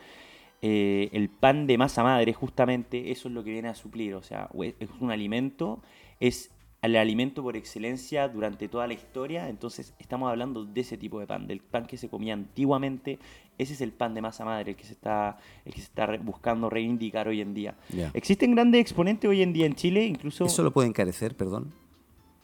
Eh, 0.63 1.09
el 1.13 1.29
pan 1.29 1.67
de 1.67 1.79
masa 1.79 2.03
madre, 2.03 2.33
justamente, 2.33 3.11
eso 3.13 3.29
es 3.29 3.35
lo 3.35 3.45
que 3.45 3.51
viene 3.51 3.69
a 3.69 3.75
suplir. 3.75 4.15
O 4.15 4.23
sea, 4.23 4.49
es 4.81 4.89
un 5.01 5.11
alimento, 5.11 5.81
es 6.21 6.51
al 6.81 6.97
alimento 6.97 7.43
por 7.43 7.57
excelencia 7.57 8.29
durante 8.29 8.69
toda 8.69 8.87
la 8.87 8.95
historia. 8.95 9.49
Entonces 9.49 9.95
estamos 9.99 10.31
hablando 10.31 10.65
de 10.65 10.81
ese 10.81 10.97
tipo 10.97 11.21
de 11.21 11.27
pan, 11.27 11.47
del 11.47 11.61
pan 11.61 11.87
que 11.87 11.97
se 11.97 12.09
comía 12.09 12.35
antiguamente. 12.35 13.19
Ese 13.59 13.73
es 13.73 13.81
el 13.81 13.93
pan 13.93 14.15
de 14.15 14.23
masa 14.23 14.45
madre, 14.45 14.71
el 14.71 14.77
que 14.77 14.85
se 14.85 14.93
está, 14.93 15.39
el 15.65 15.73
que 15.73 15.81
se 15.81 15.87
está 15.87 16.07
buscando 16.19 16.71
reivindicar 16.71 17.27
hoy 17.27 17.41
en 17.41 17.55
día. 17.55 17.75
Existen 18.15 18.55
grandes 18.55 18.81
exponentes 18.81 19.29
hoy 19.29 19.43
en 19.43 19.53
día 19.53 19.67
en 19.67 19.75
Chile, 19.75 20.07
incluso... 20.07 20.45
¿Eso 20.45 20.63
lo 20.63 20.73
puede 20.73 20.89
encarecer, 20.89 21.37
perdón? 21.37 21.73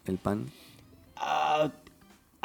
¿El 0.07 0.19
pan? 0.19 0.47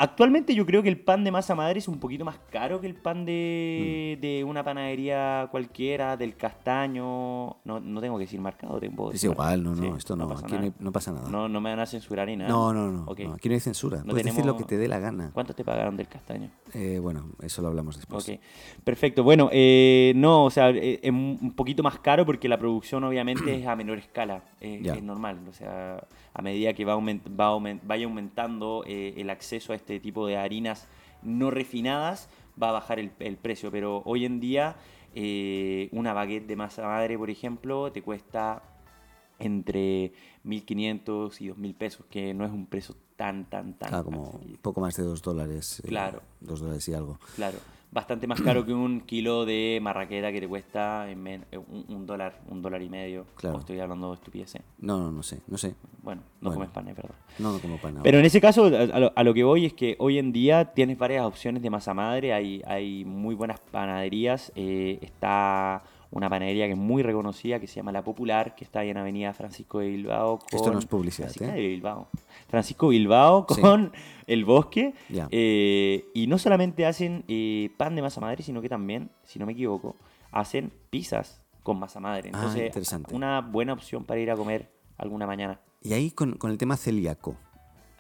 Actualmente 0.02 0.56
yo 0.56 0.66
creo 0.66 0.82
que 0.82 0.90
el 0.90 1.00
pan 1.00 1.24
de 1.26 1.32
masa 1.32 1.56
madre 1.56 1.80
es 1.80 1.88
un 1.90 2.00
poquito 2.00 2.24
más 2.24 2.40
caro 2.50 2.80
que 2.80 2.88
el 2.88 2.96
pan 2.96 3.26
de, 3.26 4.16
Mm. 4.18 4.22
de 4.22 4.44
una 4.46 4.64
panadería 4.64 5.48
cualquiera, 5.52 6.16
del 6.16 6.36
castaño. 6.38 7.58
No, 7.66 7.80
no 7.82 8.00
tengo 8.02 8.18
que 8.18 8.24
decir 8.24 8.40
marcado, 8.40 8.80
tengo 8.80 9.12
Es 9.12 9.24
igual, 9.24 9.62
no, 9.64 9.76
no, 9.76 9.82
Sí, 9.84 9.92
esto 9.98 10.16
no, 10.16 10.28
pasa 10.28 10.46
aquí 10.46 10.54
no, 10.56 10.62
nada. 10.62 10.74
no 10.80 10.92
pasa 10.92 11.12
nada. 11.12 11.30
No, 11.30 11.50
no 11.50 11.60
me 11.62 11.70
van 11.72 11.80
a 11.80 11.86
censurar 11.86 12.28
ni 12.28 12.38
nada. 12.38 12.50
No, 12.50 12.74
no, 12.74 12.90
no, 12.92 13.06
no, 13.06 13.12
Aquí 13.34 13.50
no 13.50 13.54
hay 13.56 13.60
censura. 13.60 13.98
No 14.00 14.12
Puedes 14.12 14.26
decir 14.26 14.46
lo 14.46 14.56
que 14.56 14.64
te 14.64 14.78
dé 14.78 14.88
la 14.88 15.00
gana. 15.00 15.32
¿Cuánto 15.34 15.54
te 15.54 15.64
pagaron 15.64 15.98
del 15.98 16.08
castaño? 16.08 16.50
Eh, 16.74 17.00
bueno, 17.02 17.26
eso 17.42 17.62
lo 17.62 17.68
hablamos 17.68 17.98
después. 17.98 18.28
Ok, 18.30 18.40
perfecto. 18.84 19.24
Bueno, 19.24 19.50
eh, 19.52 20.14
no, 20.16 20.46
o 20.46 20.50
sea, 20.50 20.70
eh, 20.70 21.00
es 21.04 21.10
un 21.12 21.38
un 21.42 21.52
poquito 21.54 21.84
más 21.84 22.00
caro 22.00 22.26
porque 22.26 22.48
la 22.48 22.58
producción 22.58 23.04
obviamente 23.04 23.56
es 23.56 23.66
a 23.68 23.76
menor 23.76 23.98
escala, 23.98 24.44
es 24.62 25.04
normal. 25.04 25.40
O 25.50 25.54
sea, 25.54 26.04
a 26.34 26.42
medida 26.42 26.74
que 26.74 26.86
va 26.86 26.96
aument- 26.96 27.22
va 27.40 27.52
aument- 27.54 27.82
vaya 27.84 28.06
aumentando 28.06 28.84
eh, 28.86 29.14
el 29.18 29.30
acceso 29.30 29.74
a 29.74 29.76
este 29.76 29.89
tipo 30.00 30.28
de 30.28 30.38
harinas 30.38 30.88
no 31.24 31.50
refinadas, 31.50 32.30
va 32.62 32.70
a 32.70 32.74
bajar 32.74 33.00
el, 33.00 33.12
el 33.20 33.38
precio. 33.38 33.72
Pero 33.72 34.04
hoy 34.06 34.26
en 34.26 34.40
día, 34.40 34.76
eh, 35.16 35.90
una 35.92 36.14
baguette 36.14 36.46
de 36.48 36.56
masa 36.56 36.84
madre, 36.84 37.18
por 37.18 37.30
ejemplo, 37.30 37.92
te 37.92 38.02
cuesta 38.04 38.62
entre 39.40 40.12
1.500 40.46 41.42
y 41.42 41.48
2.000 41.50 41.76
pesos, 41.76 42.06
que 42.10 42.34
no 42.34 42.46
es 42.46 42.52
un 42.52 42.66
precio 42.66 42.96
tan, 43.16 43.50
tan, 43.50 43.74
tan... 43.78 43.94
Ah, 43.94 44.04
como 44.04 44.32
un 44.32 44.58
poco 44.62 44.82
más 44.82 44.96
de 44.98 45.04
dos 45.04 45.22
dólares. 45.22 45.80
eh, 45.84 45.88
Claro. 45.88 46.22
Dos 46.42 46.60
dólares 46.60 46.88
y 46.90 46.94
algo. 46.94 47.20
Claro, 47.36 47.58
bastante 47.92 48.28
más 48.28 48.40
caro 48.42 48.66
que 48.66 48.74
un 48.74 49.02
kilo 49.02 49.46
de 49.46 49.80
marraqueta 49.82 50.32
que 50.32 50.40
te 50.40 50.48
cuesta 50.48 51.10
en 51.10 51.24
men- 51.24 51.46
eh, 51.52 51.58
un, 51.58 51.86
un 51.88 52.06
dólar, 52.06 52.40
un 52.50 52.62
dólar 52.62 52.82
y 52.84 52.90
medio. 52.90 53.26
Claro. 53.36 53.58
O 53.58 53.60
estoy 53.60 53.80
hablando 53.80 54.10
de 54.10 54.16
estupideces. 54.16 54.62
No, 54.80 54.98
no, 55.00 55.12
no 55.12 55.24
sé, 55.24 55.40
no 55.48 55.58
sé. 55.58 55.76
Bueno, 56.04 56.22
no 56.42 56.50
Bueno. 56.50 56.56
comes 56.56 56.70
pan, 56.72 56.88
es 56.88 56.96
verdad. 56.96 57.16
No, 57.40 57.52
no 57.54 57.60
como 57.60 57.78
pan. 57.78 57.92
ahora. 57.94 58.04
Pero 58.04 58.20
en 58.20 58.26
ese 58.26 58.40
caso, 58.40 58.66
a 58.66 58.80
a 58.96 59.00
lo, 59.00 59.14
a 59.16 59.24
lo 59.24 59.34
que 59.34 59.44
voy 59.44 59.66
es 59.66 59.74
que 59.74 59.96
hoy 60.00 60.20
en 60.20 60.32
día 60.32 60.66
tienes 60.74 60.98
varias 60.98 61.26
opciones 61.26 61.62
de 61.64 61.70
masa 61.70 61.94
madre, 61.94 62.32
hay, 62.34 62.62
hay 62.68 63.06
muy 63.06 63.34
buenas 63.36 63.60
panaderías, 63.72 64.52
eh, 64.56 65.00
está 65.02 65.82
una 66.12 66.30
panadería 66.30 66.66
que 66.66 66.72
es 66.74 66.78
muy 66.78 67.04
reconocida 67.04 67.60
que 67.60 67.68
se 67.68 67.76
llama 67.76 67.92
La 67.92 68.04
Popular, 68.04 68.56
que 68.56 68.64
está 68.64 68.80
ahí 68.80 68.90
en 68.90 68.98
Avenida 68.98 69.34
Francisco 69.34 69.80
de 69.80 69.90
Bilbao. 69.90 70.40
Con 70.40 70.48
Esto 70.60 70.72
no 70.74 70.80
es 70.80 70.86
publicidad, 70.86 71.28
Francisco 71.30 71.54
¿eh? 71.56 71.62
de 71.62 71.68
Bilbao. 71.68 72.08
Francisco 72.48 72.88
Bilbao 72.88 73.46
Sí. 73.50 73.62
con 73.62 73.92
El 74.26 74.46
Bosque. 74.46 74.94
Ya. 75.10 75.28
Eh, 75.32 76.06
y 76.14 76.28
no 76.28 76.38
solamente 76.40 76.86
hacen 76.86 77.24
eh, 77.28 77.70
pan 77.78 77.96
de 77.96 78.02
masa 78.02 78.22
madre, 78.22 78.42
sino 78.44 78.62
que 78.62 78.70
también, 78.70 79.12
si 79.24 79.38
no 79.40 79.46
me 79.46 79.52
equivoco, 79.54 79.96
hacen 80.32 80.72
pizzas 80.90 81.42
con 81.64 81.78
masa 81.80 82.00
madre. 82.00 82.32
Ah, 82.34 82.38
Entonces, 82.38 82.66
interesante. 82.66 83.14
una 83.14 83.42
buena 83.42 83.74
opción 83.74 84.04
para 84.06 84.20
ir 84.20 84.32
a 84.32 84.36
comer 84.36 84.72
alguna 84.98 85.28
mañana. 85.28 85.60
Y 85.84 85.94
ahí 85.94 86.10
con, 86.12 86.34
con 86.38 86.50
el 86.50 86.58
tema 86.58 86.76
celíaco. 86.76 87.36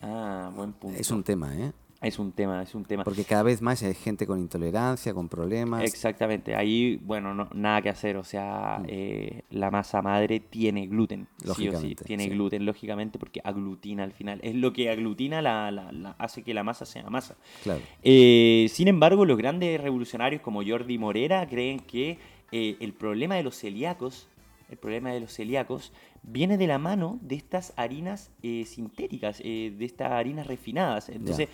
Ah, 0.01 0.49
buen 0.55 0.73
punto. 0.73 0.99
Es 0.99 1.11
un 1.11 1.23
tema, 1.23 1.55
¿eh? 1.55 1.71
Es 2.01 2.17
un 2.17 2.31
tema, 2.31 2.63
es 2.63 2.73
un 2.75 2.85
tema. 2.85 3.03
Porque 3.03 3.25
cada 3.25 3.43
vez 3.43 3.61
más 3.61 3.83
hay 3.83 3.93
gente 3.93 4.25
con 4.25 4.39
intolerancia, 4.39 5.13
con 5.13 5.27
problemas. 5.27 5.83
Exactamente, 5.83 6.55
ahí, 6.55 6.97
bueno, 7.03 7.33
no, 7.33 7.49
nada 7.53 7.81
que 7.81 7.89
hacer, 7.89 8.15
o 8.15 8.23
sea, 8.23 8.81
eh, 8.87 9.41
la 9.49 9.69
masa 9.69 10.01
madre 10.01 10.39
tiene 10.39 10.87
gluten, 10.87 11.27
sí 11.43 11.49
o 11.49 11.53
sí, 11.55 11.65
Lógicamente, 11.65 12.05
tiene 12.05 12.23
sí. 12.23 12.29
gluten, 12.29 12.65
lógicamente, 12.65 13.19
porque 13.19 13.41
aglutina 13.43 14.03
al 14.05 14.13
final, 14.13 14.39
es 14.43 14.55
lo 14.55 14.71
que 14.71 14.89
aglutina, 14.89 15.41
la, 15.41 15.71
la- 15.71 15.91
la- 15.91 16.15
hace 16.19 16.41
que 16.41 16.53
la 16.53 16.63
masa 16.63 16.85
sea 16.85 17.09
masa. 17.09 17.35
Claro. 17.63 17.81
Eh, 18.01 18.67
sin 18.69 18.87
embargo, 18.87 19.25
los 19.25 19.37
grandes 19.37 19.81
revolucionarios 19.81 20.41
como 20.41 20.63
Jordi 20.65 20.97
Morera 20.97 21.45
creen 21.49 21.81
que 21.81 22.17
eh, 22.53 22.77
el 22.79 22.93
problema 22.93 23.35
de 23.35 23.43
los 23.43 23.57
celíacos, 23.57 24.29
el 24.69 24.77
problema 24.77 25.11
de 25.11 25.19
los 25.19 25.33
celíacos, 25.33 25.91
viene 26.23 26.57
de 26.57 26.67
la 26.67 26.77
mano 26.77 27.19
de 27.21 27.35
estas 27.35 27.73
harinas 27.75 28.31
sintéticas, 28.65 29.39
de 29.39 29.75
estas 29.79 30.11
harinas 30.11 30.47
refinadas. 30.47 31.09
Entonces, 31.09 31.49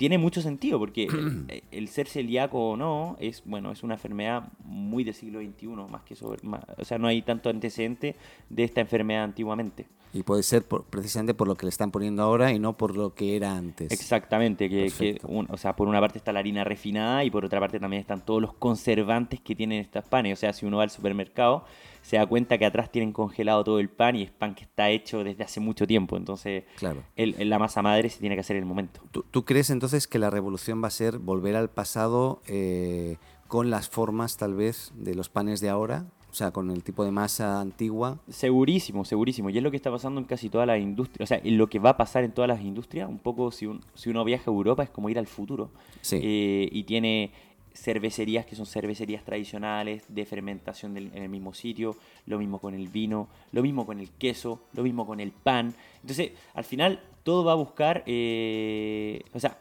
tiene 0.00 0.16
mucho 0.16 0.40
sentido 0.40 0.78
porque 0.78 1.04
el, 1.04 1.62
el 1.70 1.88
ser 1.88 2.08
celíaco 2.08 2.70
o 2.70 2.76
no 2.78 3.18
es 3.20 3.42
bueno 3.44 3.70
es 3.70 3.82
una 3.82 3.96
enfermedad 3.96 4.48
muy 4.64 5.04
del 5.04 5.12
siglo 5.12 5.40
XXI 5.40 5.66
más 5.90 6.02
que 6.04 6.14
sobre 6.16 6.40
más- 6.42 6.64
o 6.78 6.84
sea 6.86 6.96
no 6.96 7.06
hay 7.06 7.20
tanto 7.20 7.50
antecedente 7.50 8.16
de 8.48 8.64
esta 8.64 8.80
enfermedad 8.80 9.24
antiguamente 9.24 9.84
Y 10.14 10.22
puede 10.22 10.42
ser 10.42 10.62
por- 10.64 10.84
precisamente 10.84 11.34
por 11.34 11.48
lo 11.48 11.54
que 11.54 11.66
le 11.66 11.70
están 11.70 11.90
poniendo 11.90 12.22
ahora 12.22 12.50
y 12.50 12.58
no 12.58 12.78
por 12.78 12.96
lo 12.96 13.14
que 13.14 13.36
era 13.36 13.54
antes. 13.54 13.92
Exactamente, 13.92 14.70
que, 14.70 14.76
que 14.86 15.12
Perfecto. 15.14 15.28
un- 15.28 15.46
o 15.50 15.56
sea, 15.58 15.76
por 15.76 15.86
una 15.86 16.00
parte 16.00 16.16
está 16.18 16.32
la 16.32 16.38
harina 16.40 16.64
refinada 16.64 17.22
y 17.22 17.30
por 17.30 17.44
otra 17.44 17.60
parte 17.60 17.78
también 17.78 18.00
están 18.00 18.24
todos 18.24 18.40
los 18.40 18.54
conservantes 18.54 19.38
que 19.40 19.54
tienen 19.54 19.80
estos 19.80 20.04
panes. 20.06 20.32
O 20.32 20.40
sea, 20.40 20.52
si 20.54 20.64
uno 20.66 20.78
va 20.78 20.82
al 20.84 20.90
supermercado, 20.90 21.64
se 22.10 22.16
da 22.16 22.26
cuenta 22.26 22.58
que 22.58 22.66
atrás 22.66 22.90
tienen 22.90 23.12
congelado 23.12 23.62
todo 23.62 23.78
el 23.78 23.88
pan 23.88 24.16
y 24.16 24.22
es 24.22 24.32
pan 24.32 24.56
que 24.56 24.64
está 24.64 24.90
hecho 24.90 25.22
desde 25.22 25.44
hace 25.44 25.60
mucho 25.60 25.86
tiempo. 25.86 26.16
Entonces, 26.16 26.64
Claro. 26.76 27.04
el- 27.14 27.36
el- 27.38 27.48
la 27.50 27.60
masa 27.60 27.82
madre 27.82 28.08
se 28.08 28.18
tiene 28.18 28.34
que 28.34 28.40
hacer 28.40 28.56
en 28.56 28.64
el 28.64 28.68
momento. 28.68 29.00
¿Tú, 29.12 29.24
tú 29.30 29.44
crees 29.44 29.70
entonces 29.70 30.08
que 30.08 30.18
la 30.18 30.28
revolución 30.28 30.82
va 30.82 30.88
a 30.88 30.90
ser 30.90 31.18
volver 31.18 31.54
al 31.54 31.70
pasado 31.70 32.42
eh, 32.48 33.16
con 33.46 33.70
las 33.70 33.88
formas 33.88 34.36
tal 34.36 34.54
vez 34.54 34.92
de 34.96 35.14
los 35.14 35.28
panes 35.28 35.60
de 35.60 35.68
ahora? 35.68 36.06
O 36.30 36.34
sea, 36.34 36.50
con 36.52 36.70
el 36.70 36.82
tipo 36.84 37.04
de 37.04 37.10
masa 37.12 37.60
antigua. 37.60 38.18
Segurísimo, 38.28 39.04
segurísimo. 39.04 39.50
Y 39.50 39.56
es 39.58 39.62
lo 39.62 39.70
que 39.70 39.76
está 39.76 39.90
pasando 39.90 40.20
en 40.20 40.26
casi 40.26 40.48
todas 40.48 40.66
las 40.66 40.80
industrias. 40.80 41.26
O 41.26 41.28
sea, 41.28 41.40
en 41.42 41.58
lo 41.58 41.68
que 41.68 41.78
va 41.78 41.90
a 41.90 41.96
pasar 41.96 42.24
en 42.24 42.32
todas 42.32 42.48
las 42.48 42.60
industrias. 42.62 43.08
Un 43.08 43.18
poco, 43.18 43.50
si, 43.52 43.66
un- 43.66 43.80
si 43.94 44.10
uno 44.10 44.24
viaja 44.24 44.50
a 44.50 44.54
Europa, 44.54 44.82
es 44.84 44.90
como 44.90 45.08
ir 45.10 45.18
al 45.18 45.26
futuro. 45.26 45.70
Sí. 46.00 46.18
Eh, 46.22 46.68
y 46.72 46.84
tiene 46.84 47.32
cervecerías 47.74 48.46
que 48.46 48.56
son 48.56 48.66
cervecerías 48.66 49.24
tradicionales 49.24 50.04
de 50.08 50.24
fermentación 50.26 50.94
del- 50.94 51.10
en 51.14 51.22
el 51.22 51.28
mismo 51.28 51.54
sitio, 51.54 51.96
lo 52.26 52.38
mismo 52.38 52.58
con 52.58 52.74
el 52.74 52.88
vino, 52.88 53.28
lo 53.52 53.62
mismo 53.62 53.86
con 53.86 54.00
el 54.00 54.10
queso, 54.10 54.62
lo 54.74 54.82
mismo 54.82 55.06
con 55.06 55.20
el 55.20 55.32
pan. 55.32 55.74
Entonces, 56.02 56.32
al 56.54 56.64
final, 56.64 57.00
todo 57.22 57.44
va 57.44 57.52
a 57.52 57.56
buscar, 57.56 58.02
eh, 58.06 59.22
o 59.32 59.40
sea, 59.40 59.56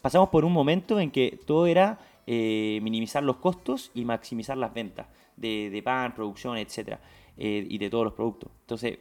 pasamos 0.00 0.28
por 0.28 0.44
un 0.44 0.52
momento 0.52 1.00
en 1.00 1.10
que 1.10 1.38
todo 1.46 1.66
era 1.66 1.98
eh, 2.26 2.78
minimizar 2.82 3.22
los 3.22 3.36
costos 3.36 3.90
y 3.94 4.04
maximizar 4.04 4.56
las 4.56 4.72
ventas 4.72 5.06
de, 5.36 5.70
de 5.70 5.82
pan, 5.82 6.14
producción, 6.14 6.56
etcétera, 6.58 7.00
eh, 7.36 7.66
y 7.68 7.78
de 7.78 7.90
todos 7.90 8.04
los 8.04 8.12
productos. 8.12 8.50
Entonces, 8.60 8.98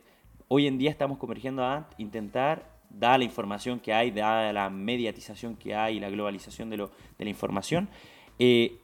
hoy 0.47 0.65
en 0.65 0.77
día 0.77 0.89
estamos 0.89 1.17
convergiendo 1.19 1.63
a 1.63 1.87
intentar, 1.97 2.79
dada 2.89 3.19
la 3.19 3.23
información 3.25 3.79
que 3.79 3.93
hay, 3.93 4.09
dada 4.09 4.51
la 4.51 4.69
mediatización 4.71 5.55
que 5.57 5.75
hay 5.75 5.97
y 5.97 5.99
la 5.99 6.09
globalización 6.09 6.71
de, 6.71 6.77
lo, 6.77 6.87
de 7.19 7.25
la 7.25 7.29
información, 7.29 7.87
eh, 8.39 8.79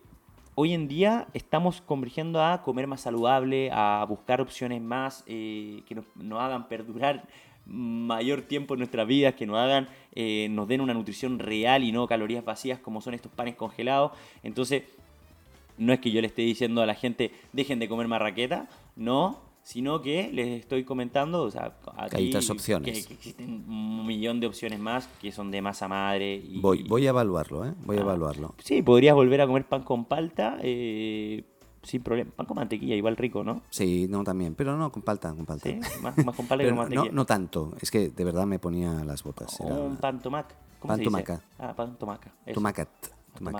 hoy 0.55 0.73
en 0.73 0.87
día 0.87 1.27
estamos 1.33 1.81
convergiendo 1.81 2.43
a 2.43 2.61
comer 2.61 2.87
más 2.87 3.01
saludable, 3.01 3.69
a 3.71 4.05
buscar 4.07 4.41
opciones 4.41 4.81
más 4.81 5.23
eh, 5.27 5.81
que 5.87 5.95
nos, 5.95 6.05
nos 6.15 6.41
hagan 6.41 6.67
perdurar 6.67 7.23
mayor 7.65 8.43
tiempo 8.43 8.75
en 8.75 8.79
nuestras 8.79 9.07
vidas, 9.07 9.35
que 9.35 9.45
nos 9.45 9.57
hagan, 9.57 9.87
eh, 10.13 10.47
nos 10.51 10.67
den 10.67 10.81
una 10.81 10.93
nutrición 10.93 11.39
real 11.39 11.83
y 11.83 11.91
no 11.91 12.07
calorías 12.07 12.45
vacías 12.45 12.79
como 12.79 13.01
son 13.01 13.13
estos 13.13 13.31
panes 13.31 13.55
congelados. 13.55 14.11
Entonces, 14.43 14.83
no 15.77 15.93
es 15.93 15.99
que 15.99 16.11
yo 16.11 16.21
le 16.21 16.27
esté 16.27 16.43
diciendo 16.43 16.81
a 16.81 16.85
la 16.85 16.95
gente 16.95 17.31
dejen 17.53 17.79
de 17.79 17.89
comer 17.89 18.07
marraqueta, 18.07 18.69
no, 18.95 19.41
sino 19.65 19.99
que 19.99 20.29
les 20.31 20.61
estoy 20.61 20.83
comentando, 20.83 21.41
o 21.41 21.49
sea, 21.49 21.73
Que 22.11 22.17
hay 22.17 22.27
otras 22.29 22.47
opciones. 22.51 22.99
Que, 23.01 23.07
que 23.07 23.13
existen 23.15 23.65
un 23.67 24.05
millón 24.05 24.39
de 24.39 24.45
opciones 24.45 24.79
más 24.79 25.07
que 25.19 25.31
son 25.31 25.49
de 25.49 25.59
masa 25.59 25.87
madre. 25.87 26.35
Y, 26.35 26.59
Voy, 26.61 26.83
voy 26.83 27.07
a 27.07 27.09
evaluarlo, 27.09 27.65
¿eh? 27.65 27.73
Voy 27.83 27.97
a 27.97 28.01
Ah. 28.01 28.03
evaluarlo. 28.03 28.53
Sí, 28.63 28.83
podrías 28.83 29.15
volver 29.15 29.41
a 29.41 29.47
comer 29.47 29.65
pan 29.65 29.81
con 29.81 30.05
palta 30.05 30.59
eh, 30.61 31.43
sin 31.81 32.03
problema. 32.03 32.29
Pan 32.35 32.45
con 32.45 32.55
mantequilla, 32.57 32.95
igual 32.95 33.17
rico, 33.17 33.43
¿no? 33.43 33.63
Sí, 33.71 34.05
no, 34.07 34.23
también. 34.23 34.53
Pero 34.53 34.77
no, 34.77 34.91
con 34.91 35.01
palta, 35.01 35.33
con 35.33 35.47
palta. 35.47 35.67
Sí, 35.67 35.79
más, 35.99 36.15
más 36.23 36.35
con 36.35 36.45
palta 36.45 36.63
que 36.63 36.69
con 36.69 36.75
no, 36.75 36.81
mantequilla. 36.83 37.11
no 37.11 37.25
tanto. 37.25 37.73
Es 37.81 37.89
que 37.89 38.09
de 38.09 38.23
verdad 38.23 38.45
me 38.45 38.59
ponía 38.59 39.03
las 39.03 39.23
botas. 39.23 39.59
O 39.61 39.65
Era 39.65 39.75
un 39.77 39.97
pan 39.97 40.21
tomac. 40.21 40.55
¿Cómo 40.79 40.89
Pan 40.89 40.97
se 40.97 41.01
dice? 41.01 41.09
tomaca. 41.09 41.41
Ah, 41.57 41.73
pan 41.75 41.97
tomaca. 41.97 42.31
eso. 42.45 42.53
tomacat. 42.53 42.89
Bueno. 43.39 43.59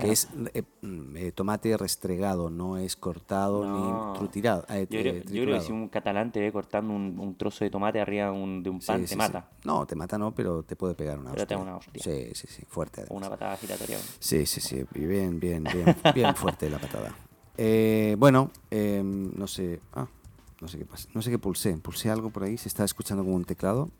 Que 0.00 0.12
es 0.12 0.28
eh, 0.54 0.62
mm, 0.82 1.16
eh, 1.16 1.32
tomate 1.32 1.76
restregado, 1.76 2.50
no 2.50 2.76
es 2.76 2.96
cortado 2.96 3.64
No. 3.64 3.72
ni 4.12 4.18
trutirado. 4.18 4.64
eh, 4.68 4.86
Yo 4.90 5.00
creo, 5.00 5.14
yo 5.22 5.42
creo 5.44 5.58
que 5.58 5.60
si 5.64 5.72
un 5.72 5.88
catalán 5.88 6.32
te 6.32 6.40
ve 6.40 6.52
cortando 6.52 6.92
un, 6.92 7.18
un 7.18 7.36
trozo 7.36 7.64
de 7.64 7.70
tomate 7.70 8.00
arriba 8.00 8.26
de 8.26 8.30
un, 8.32 8.62
de 8.62 8.70
un 8.70 8.80
pan, 8.80 8.96
sí, 8.98 9.02
te 9.02 9.08
sí. 9.08 9.16
mata. 9.16 9.48
No, 9.64 9.86
te 9.86 9.94
mata 9.96 10.18
no, 10.18 10.34
pero 10.34 10.62
te 10.62 10.76
puede 10.76 10.94
pegar 10.94 11.18
una 11.18 11.32
Pero 11.32 11.46
te 11.46 11.54
hostia. 11.54 11.56
da 11.56 11.62
una 11.62 11.76
hostia. 11.76 12.02
Sí, 12.02 12.34
sí, 12.34 12.46
sí, 12.48 12.62
fuerte. 12.68 13.02
Además. 13.02 13.16
una 13.18 13.30
patada 13.30 13.56
giratoria. 13.56 13.98
Sí, 14.18 14.46
sí, 14.46 14.60
sí, 14.60 14.84
bien, 14.92 15.38
bien, 15.40 15.64
bien, 15.72 15.96
bien 16.14 16.34
fuerte 16.36 16.68
la 16.70 16.78
patada. 16.78 17.14
Eh, 17.56 18.16
bueno, 18.18 18.50
eh, 18.70 19.02
no 19.04 19.46
sé, 19.46 19.80
ah, 19.94 20.06
no 20.60 20.68
sé 20.68 20.78
qué 20.78 20.84
pasa, 20.84 21.08
no 21.14 21.22
sé 21.22 21.30
qué 21.30 21.38
pulsé, 21.38 21.76
pulsé 21.78 22.10
algo 22.10 22.30
por 22.30 22.42
ahí, 22.44 22.58
se 22.58 22.68
está 22.68 22.84
escuchando 22.84 23.24
como 23.24 23.34
un 23.36 23.44
teclado. 23.44 23.90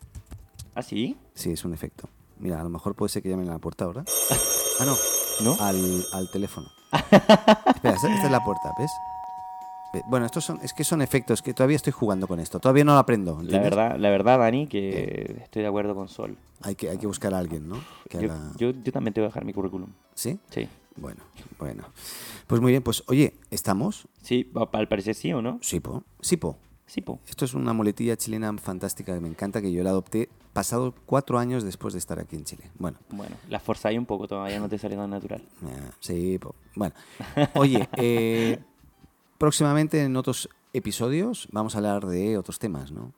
¿Ah, 0.74 0.82
sí? 0.82 1.16
Sí, 1.34 1.52
es 1.52 1.64
un 1.64 1.72
efecto. 1.72 2.08
Mira, 2.38 2.60
a 2.60 2.64
lo 2.64 2.68
mejor 2.68 2.94
puede 2.94 3.08
ser 3.08 3.22
que 3.22 3.30
llamen 3.30 3.48
a 3.48 3.52
la 3.52 3.58
puerta 3.58 3.86
ahora. 3.86 4.04
Ah, 4.78 4.84
no, 4.84 4.96
¿No? 5.42 5.56
al, 5.60 6.06
al 6.12 6.30
teléfono. 6.30 6.68
Espera, 6.92 7.94
esta, 7.94 8.12
esta 8.12 8.24
es 8.26 8.30
la 8.30 8.44
puerta, 8.44 8.72
¿ves? 8.78 8.90
Ve- 9.92 10.02
Bueno, 10.06 10.26
estos 10.26 10.44
son, 10.44 10.58
es 10.62 10.72
que 10.72 10.84
son 10.84 11.02
efectos 11.02 11.42
que 11.42 11.54
todavía 11.54 11.76
estoy 11.76 11.92
jugando 11.92 12.26
con 12.28 12.40
esto. 12.40 12.58
Todavía 12.60 12.84
no 12.84 12.92
lo 12.92 12.98
aprendo. 12.98 13.40
La 13.42 13.58
verdad, 13.60 13.96
la 13.98 14.10
verdad, 14.10 14.38
Dani, 14.38 14.66
que 14.66 15.38
estoy 15.42 15.62
de 15.62 15.68
acuerdo 15.68 15.94
con 15.94 16.08
Sol. 16.08 16.36
Hay 16.62 16.74
que, 16.74 16.90
hay 16.90 16.98
que 16.98 17.06
buscar 17.06 17.32
a 17.34 17.38
alguien, 17.38 17.68
¿no? 17.68 17.76
Que 18.08 18.18
Yo, 18.20 18.32
haga- 18.32 18.52
yo, 18.56 18.70
yo 18.70 18.92
también 18.92 19.14
te 19.14 19.20
voy 19.20 19.26
a 19.26 19.28
dejar 19.28 19.44
mi 19.44 19.52
currículum. 19.52 19.90
¿Sí? 20.14 20.38
Sí. 20.50 20.68
Bueno, 20.96 21.20
bueno. 21.58 21.84
Pues 22.46 22.60
muy 22.62 22.72
bien, 22.72 22.82
pues 22.82 23.02
oye, 23.08 23.34
¿estamos? 23.50 24.06
Sí, 24.22 24.50
al 24.72 24.88
parecer 24.88 25.14
sí 25.14 25.32
o 25.32 25.42
no. 25.42 25.58
Sipo. 25.62 26.04
Sipo. 26.20 26.22
Sí, 26.22 26.36
po. 26.36 26.58
Esto 27.26 27.44
es 27.44 27.54
una 27.54 27.72
muletilla 27.72 28.16
chilena 28.16 28.56
fantástica 28.58 29.12
que 29.12 29.20
me 29.20 29.28
encanta, 29.28 29.60
que 29.60 29.72
yo 29.72 29.82
la 29.82 29.90
adopté 29.90 30.28
pasado 30.52 30.94
cuatro 31.04 31.38
años 31.38 31.64
después 31.64 31.92
de 31.92 31.98
estar 31.98 32.18
aquí 32.18 32.36
en 32.36 32.44
Chile. 32.44 32.70
Bueno, 32.78 32.98
Bueno, 33.10 33.36
la 33.48 33.58
forzáis 33.60 33.98
un 33.98 34.06
poco, 34.06 34.26
todavía 34.28 34.58
no 34.60 34.68
te 34.68 34.78
sale 34.78 34.96
tan 34.96 35.10
natural. 35.10 35.42
eh, 35.66 35.90
sí, 36.00 36.38
po. 36.38 36.54
bueno. 36.76 36.94
Oye, 37.54 37.88
eh, 37.96 38.58
próximamente 39.36 40.02
en 40.02 40.16
otros 40.16 40.48
episodios 40.72 41.48
vamos 41.50 41.74
a 41.74 41.78
hablar 41.78 42.06
de 42.06 42.38
otros 42.38 42.58
temas, 42.58 42.92
¿no? 42.92 43.12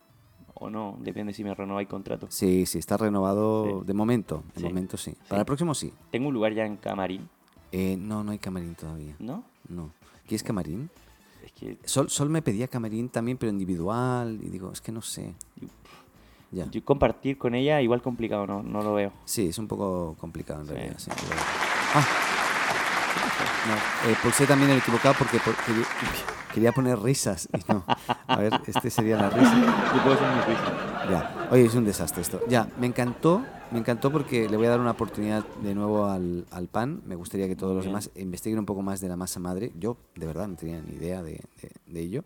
O 0.55 0.71
no, 0.71 0.97
depende 1.01 1.33
si 1.33 1.45
me 1.45 1.55
renováis 1.55 1.89
contrato. 1.89 2.27
Sí, 2.31 2.67
sí, 2.67 2.79
está 2.79 2.97
renovado 2.97 3.81
Sí. 3.83 3.87
de 3.87 3.95
momento. 3.95 4.43
De 4.55 4.61
Sí. 4.61 4.67
momento 4.67 4.97
sí. 4.97 5.15
Para 5.29 5.43
el 5.43 5.47
próximo 5.47 5.75
sí. 5.75 5.93
Tengo 6.11 6.29
un 6.29 6.35
lugar 6.35 6.53
ya 6.55 6.65
en 6.67 6.77
Camarín, 6.79 7.29
Eh, 7.71 7.97
no, 7.99 8.25
no 8.25 8.33
hay 8.33 8.39
camarín 8.39 8.75
todavía. 8.75 9.15
¿no? 9.19 9.45
No. 9.69 9.91
¿Quieres 10.27 10.43
camarín? 10.43 10.89
Que 11.59 11.79
Sol, 11.85 12.09
Sol 12.11 12.29
me 12.29 12.41
pedía 12.43 12.69
camarín 12.69 13.09
también, 13.09 13.37
pero 13.39 13.51
individual. 13.51 14.39
Y 14.43 14.49
digo, 14.49 14.71
es 14.73 14.81
que 14.81 14.93
no 14.93 15.03
sé. 15.03 15.35
Ya. 16.51 16.65
yo 16.71 16.83
compartir 16.83 17.37
con 17.37 17.55
ella 17.55 17.83
igual 17.83 18.01
complicado, 18.01 18.47
no, 18.47 18.63
no 18.63 18.81
lo 18.83 18.95
veo. 18.95 19.13
Sí, 19.27 19.49
es 19.49 19.59
un 19.59 19.69
poco 19.69 20.17
complicado 20.19 20.61
en 20.63 20.67
Sí. 20.69 20.73
realidad. 20.73 20.95
sí, 20.99 21.11
pero- 21.15 21.41
Ah. 21.95 22.07
No, 23.69 24.11
eh, 24.11 24.17
pulsé 24.23 24.47
también 24.47 24.71
el 24.71 24.79
equivocado 24.79 25.15
porque 25.19 25.39
por- 25.41 25.55
quería, 26.55 26.73
poner 26.73 26.99
risas. 26.99 27.49
Y 27.53 27.71
no. 27.73 27.85
A 28.27 28.37
ver, 28.37 28.61
este 28.67 28.89
sería 28.91 29.17
la 29.17 29.29
risa. 29.31 29.55
Yo 29.95 30.03
puedo 30.03 30.15
hacer 30.15 30.29
mi 30.35 30.41
risa. 30.55 31.11
Ya. 31.11 31.49
Oye, 31.51 31.65
es 31.67 31.75
un 31.75 31.85
desastre 31.85 32.23
esto. 32.23 32.41
Ya, 32.49 32.67
me 32.79 32.87
encantó. 32.87 33.45
Me 33.71 33.79
encantó 33.79 34.11
porque 34.11 34.49
le 34.49 34.57
voy 34.57 34.67
a 34.67 34.71
dar 34.71 34.81
una 34.81 34.93
oportunidad 34.93 35.45
de 35.63 35.75
nuevo 35.75 36.07
al, 36.07 36.47
al 36.51 36.69
pan. 36.69 37.03
Me 37.07 37.17
gustaría 37.17 37.47
que 37.49 37.57
todos 37.57 37.75
los 37.75 37.85
demás 37.91 38.11
investiguen 38.17 38.59
un 38.59 38.65
poco 38.67 38.81
más 38.83 39.01
de 39.01 39.09
la 39.09 39.17
masa 39.17 39.41
madre. 39.41 39.73
Yo, 39.79 39.99
de 40.17 40.27
verdad, 40.27 40.49
no 40.49 40.57
tenía 40.57 40.81
ni 40.81 40.95
idea 40.97 41.23
de, 41.23 41.33
de- 41.61 41.71
de 41.87 42.01
ello. 42.01 42.25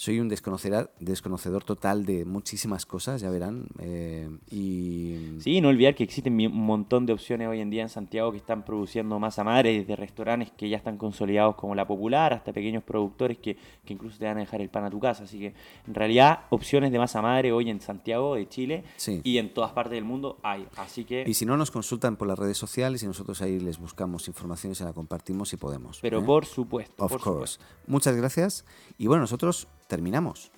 Soy 0.00 0.20
un 0.20 0.28
desconocedor, 0.28 0.92
desconocedor 1.00 1.64
total 1.64 2.06
de 2.06 2.24
muchísimas 2.24 2.86
cosas, 2.86 3.20
ya 3.20 3.30
verán. 3.30 3.66
eh, 3.80 4.28
y 4.48 5.40
Sí, 5.40 5.60
no 5.60 5.70
olvidar 5.70 5.96
que 5.96 6.04
existen 6.04 6.34
un 6.34 6.52
montón 6.66 7.04
de 7.04 7.12
opciones 7.12 7.48
hoy 7.48 7.58
en 7.60 7.68
día 7.68 7.82
en 7.82 7.88
Santiago 7.88 8.30
que 8.30 8.36
están 8.36 8.64
produciendo 8.64 9.18
masa 9.18 9.42
madre, 9.42 9.76
desde 9.76 9.96
restaurantes 9.96 10.52
que 10.56 10.68
ya 10.68 10.76
están 10.76 10.98
consolidados 10.98 11.56
como 11.56 11.74
La 11.74 11.84
Popular, 11.88 12.32
hasta 12.32 12.52
pequeños 12.52 12.84
productores 12.84 13.38
que, 13.38 13.56
que 13.84 13.92
incluso 13.92 14.18
te 14.20 14.26
van 14.26 14.36
a 14.36 14.40
dejar 14.40 14.60
el 14.60 14.68
pan 14.68 14.84
a 14.84 14.90
tu 14.90 15.00
casa. 15.00 15.24
Así 15.24 15.40
que, 15.40 15.54
en 15.88 15.94
realidad, 15.94 16.42
opciones 16.50 16.92
de 16.92 16.98
masa 17.00 17.20
madre 17.20 17.50
hoy 17.50 17.68
en 17.68 17.80
Santiago 17.80 18.36
de 18.36 18.48
Chile 18.48 18.84
Sí. 18.98 19.20
y 19.24 19.38
en 19.38 19.52
todas 19.52 19.72
partes 19.72 19.94
del 19.94 20.04
mundo 20.04 20.38
hay. 20.44 20.64
Así 20.76 21.04
que, 21.06 21.24
Y 21.26 21.34
si 21.34 21.44
no, 21.44 21.56
nos 21.56 21.72
consultan 21.72 22.16
por 22.16 22.28
las 22.28 22.38
redes 22.38 22.56
sociales 22.56 23.02
y 23.02 23.06
nosotros 23.08 23.42
ahí 23.42 23.58
les 23.58 23.78
buscamos 23.80 24.28
información 24.28 24.70
y 24.70 24.74
se 24.76 24.84
la 24.84 24.92
compartimos 24.92 25.48
si 25.48 25.56
podemos. 25.56 25.98
pero 26.00 26.20
¿eh? 26.20 26.24
por 26.24 26.46
supuesto. 26.46 27.04
Of 27.04 27.10
por 27.10 27.20
course. 27.20 27.54
supuesto. 27.54 27.64
Muchas 27.88 28.14
gracias. 28.14 28.64
Y 28.96 29.08
bueno, 29.08 29.22
nosotros 29.22 29.66
terminamos. 29.88 30.52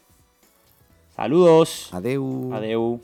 Saludos. 1.17 1.89
Adeu. 1.93 2.51
Adeu. 2.53 3.01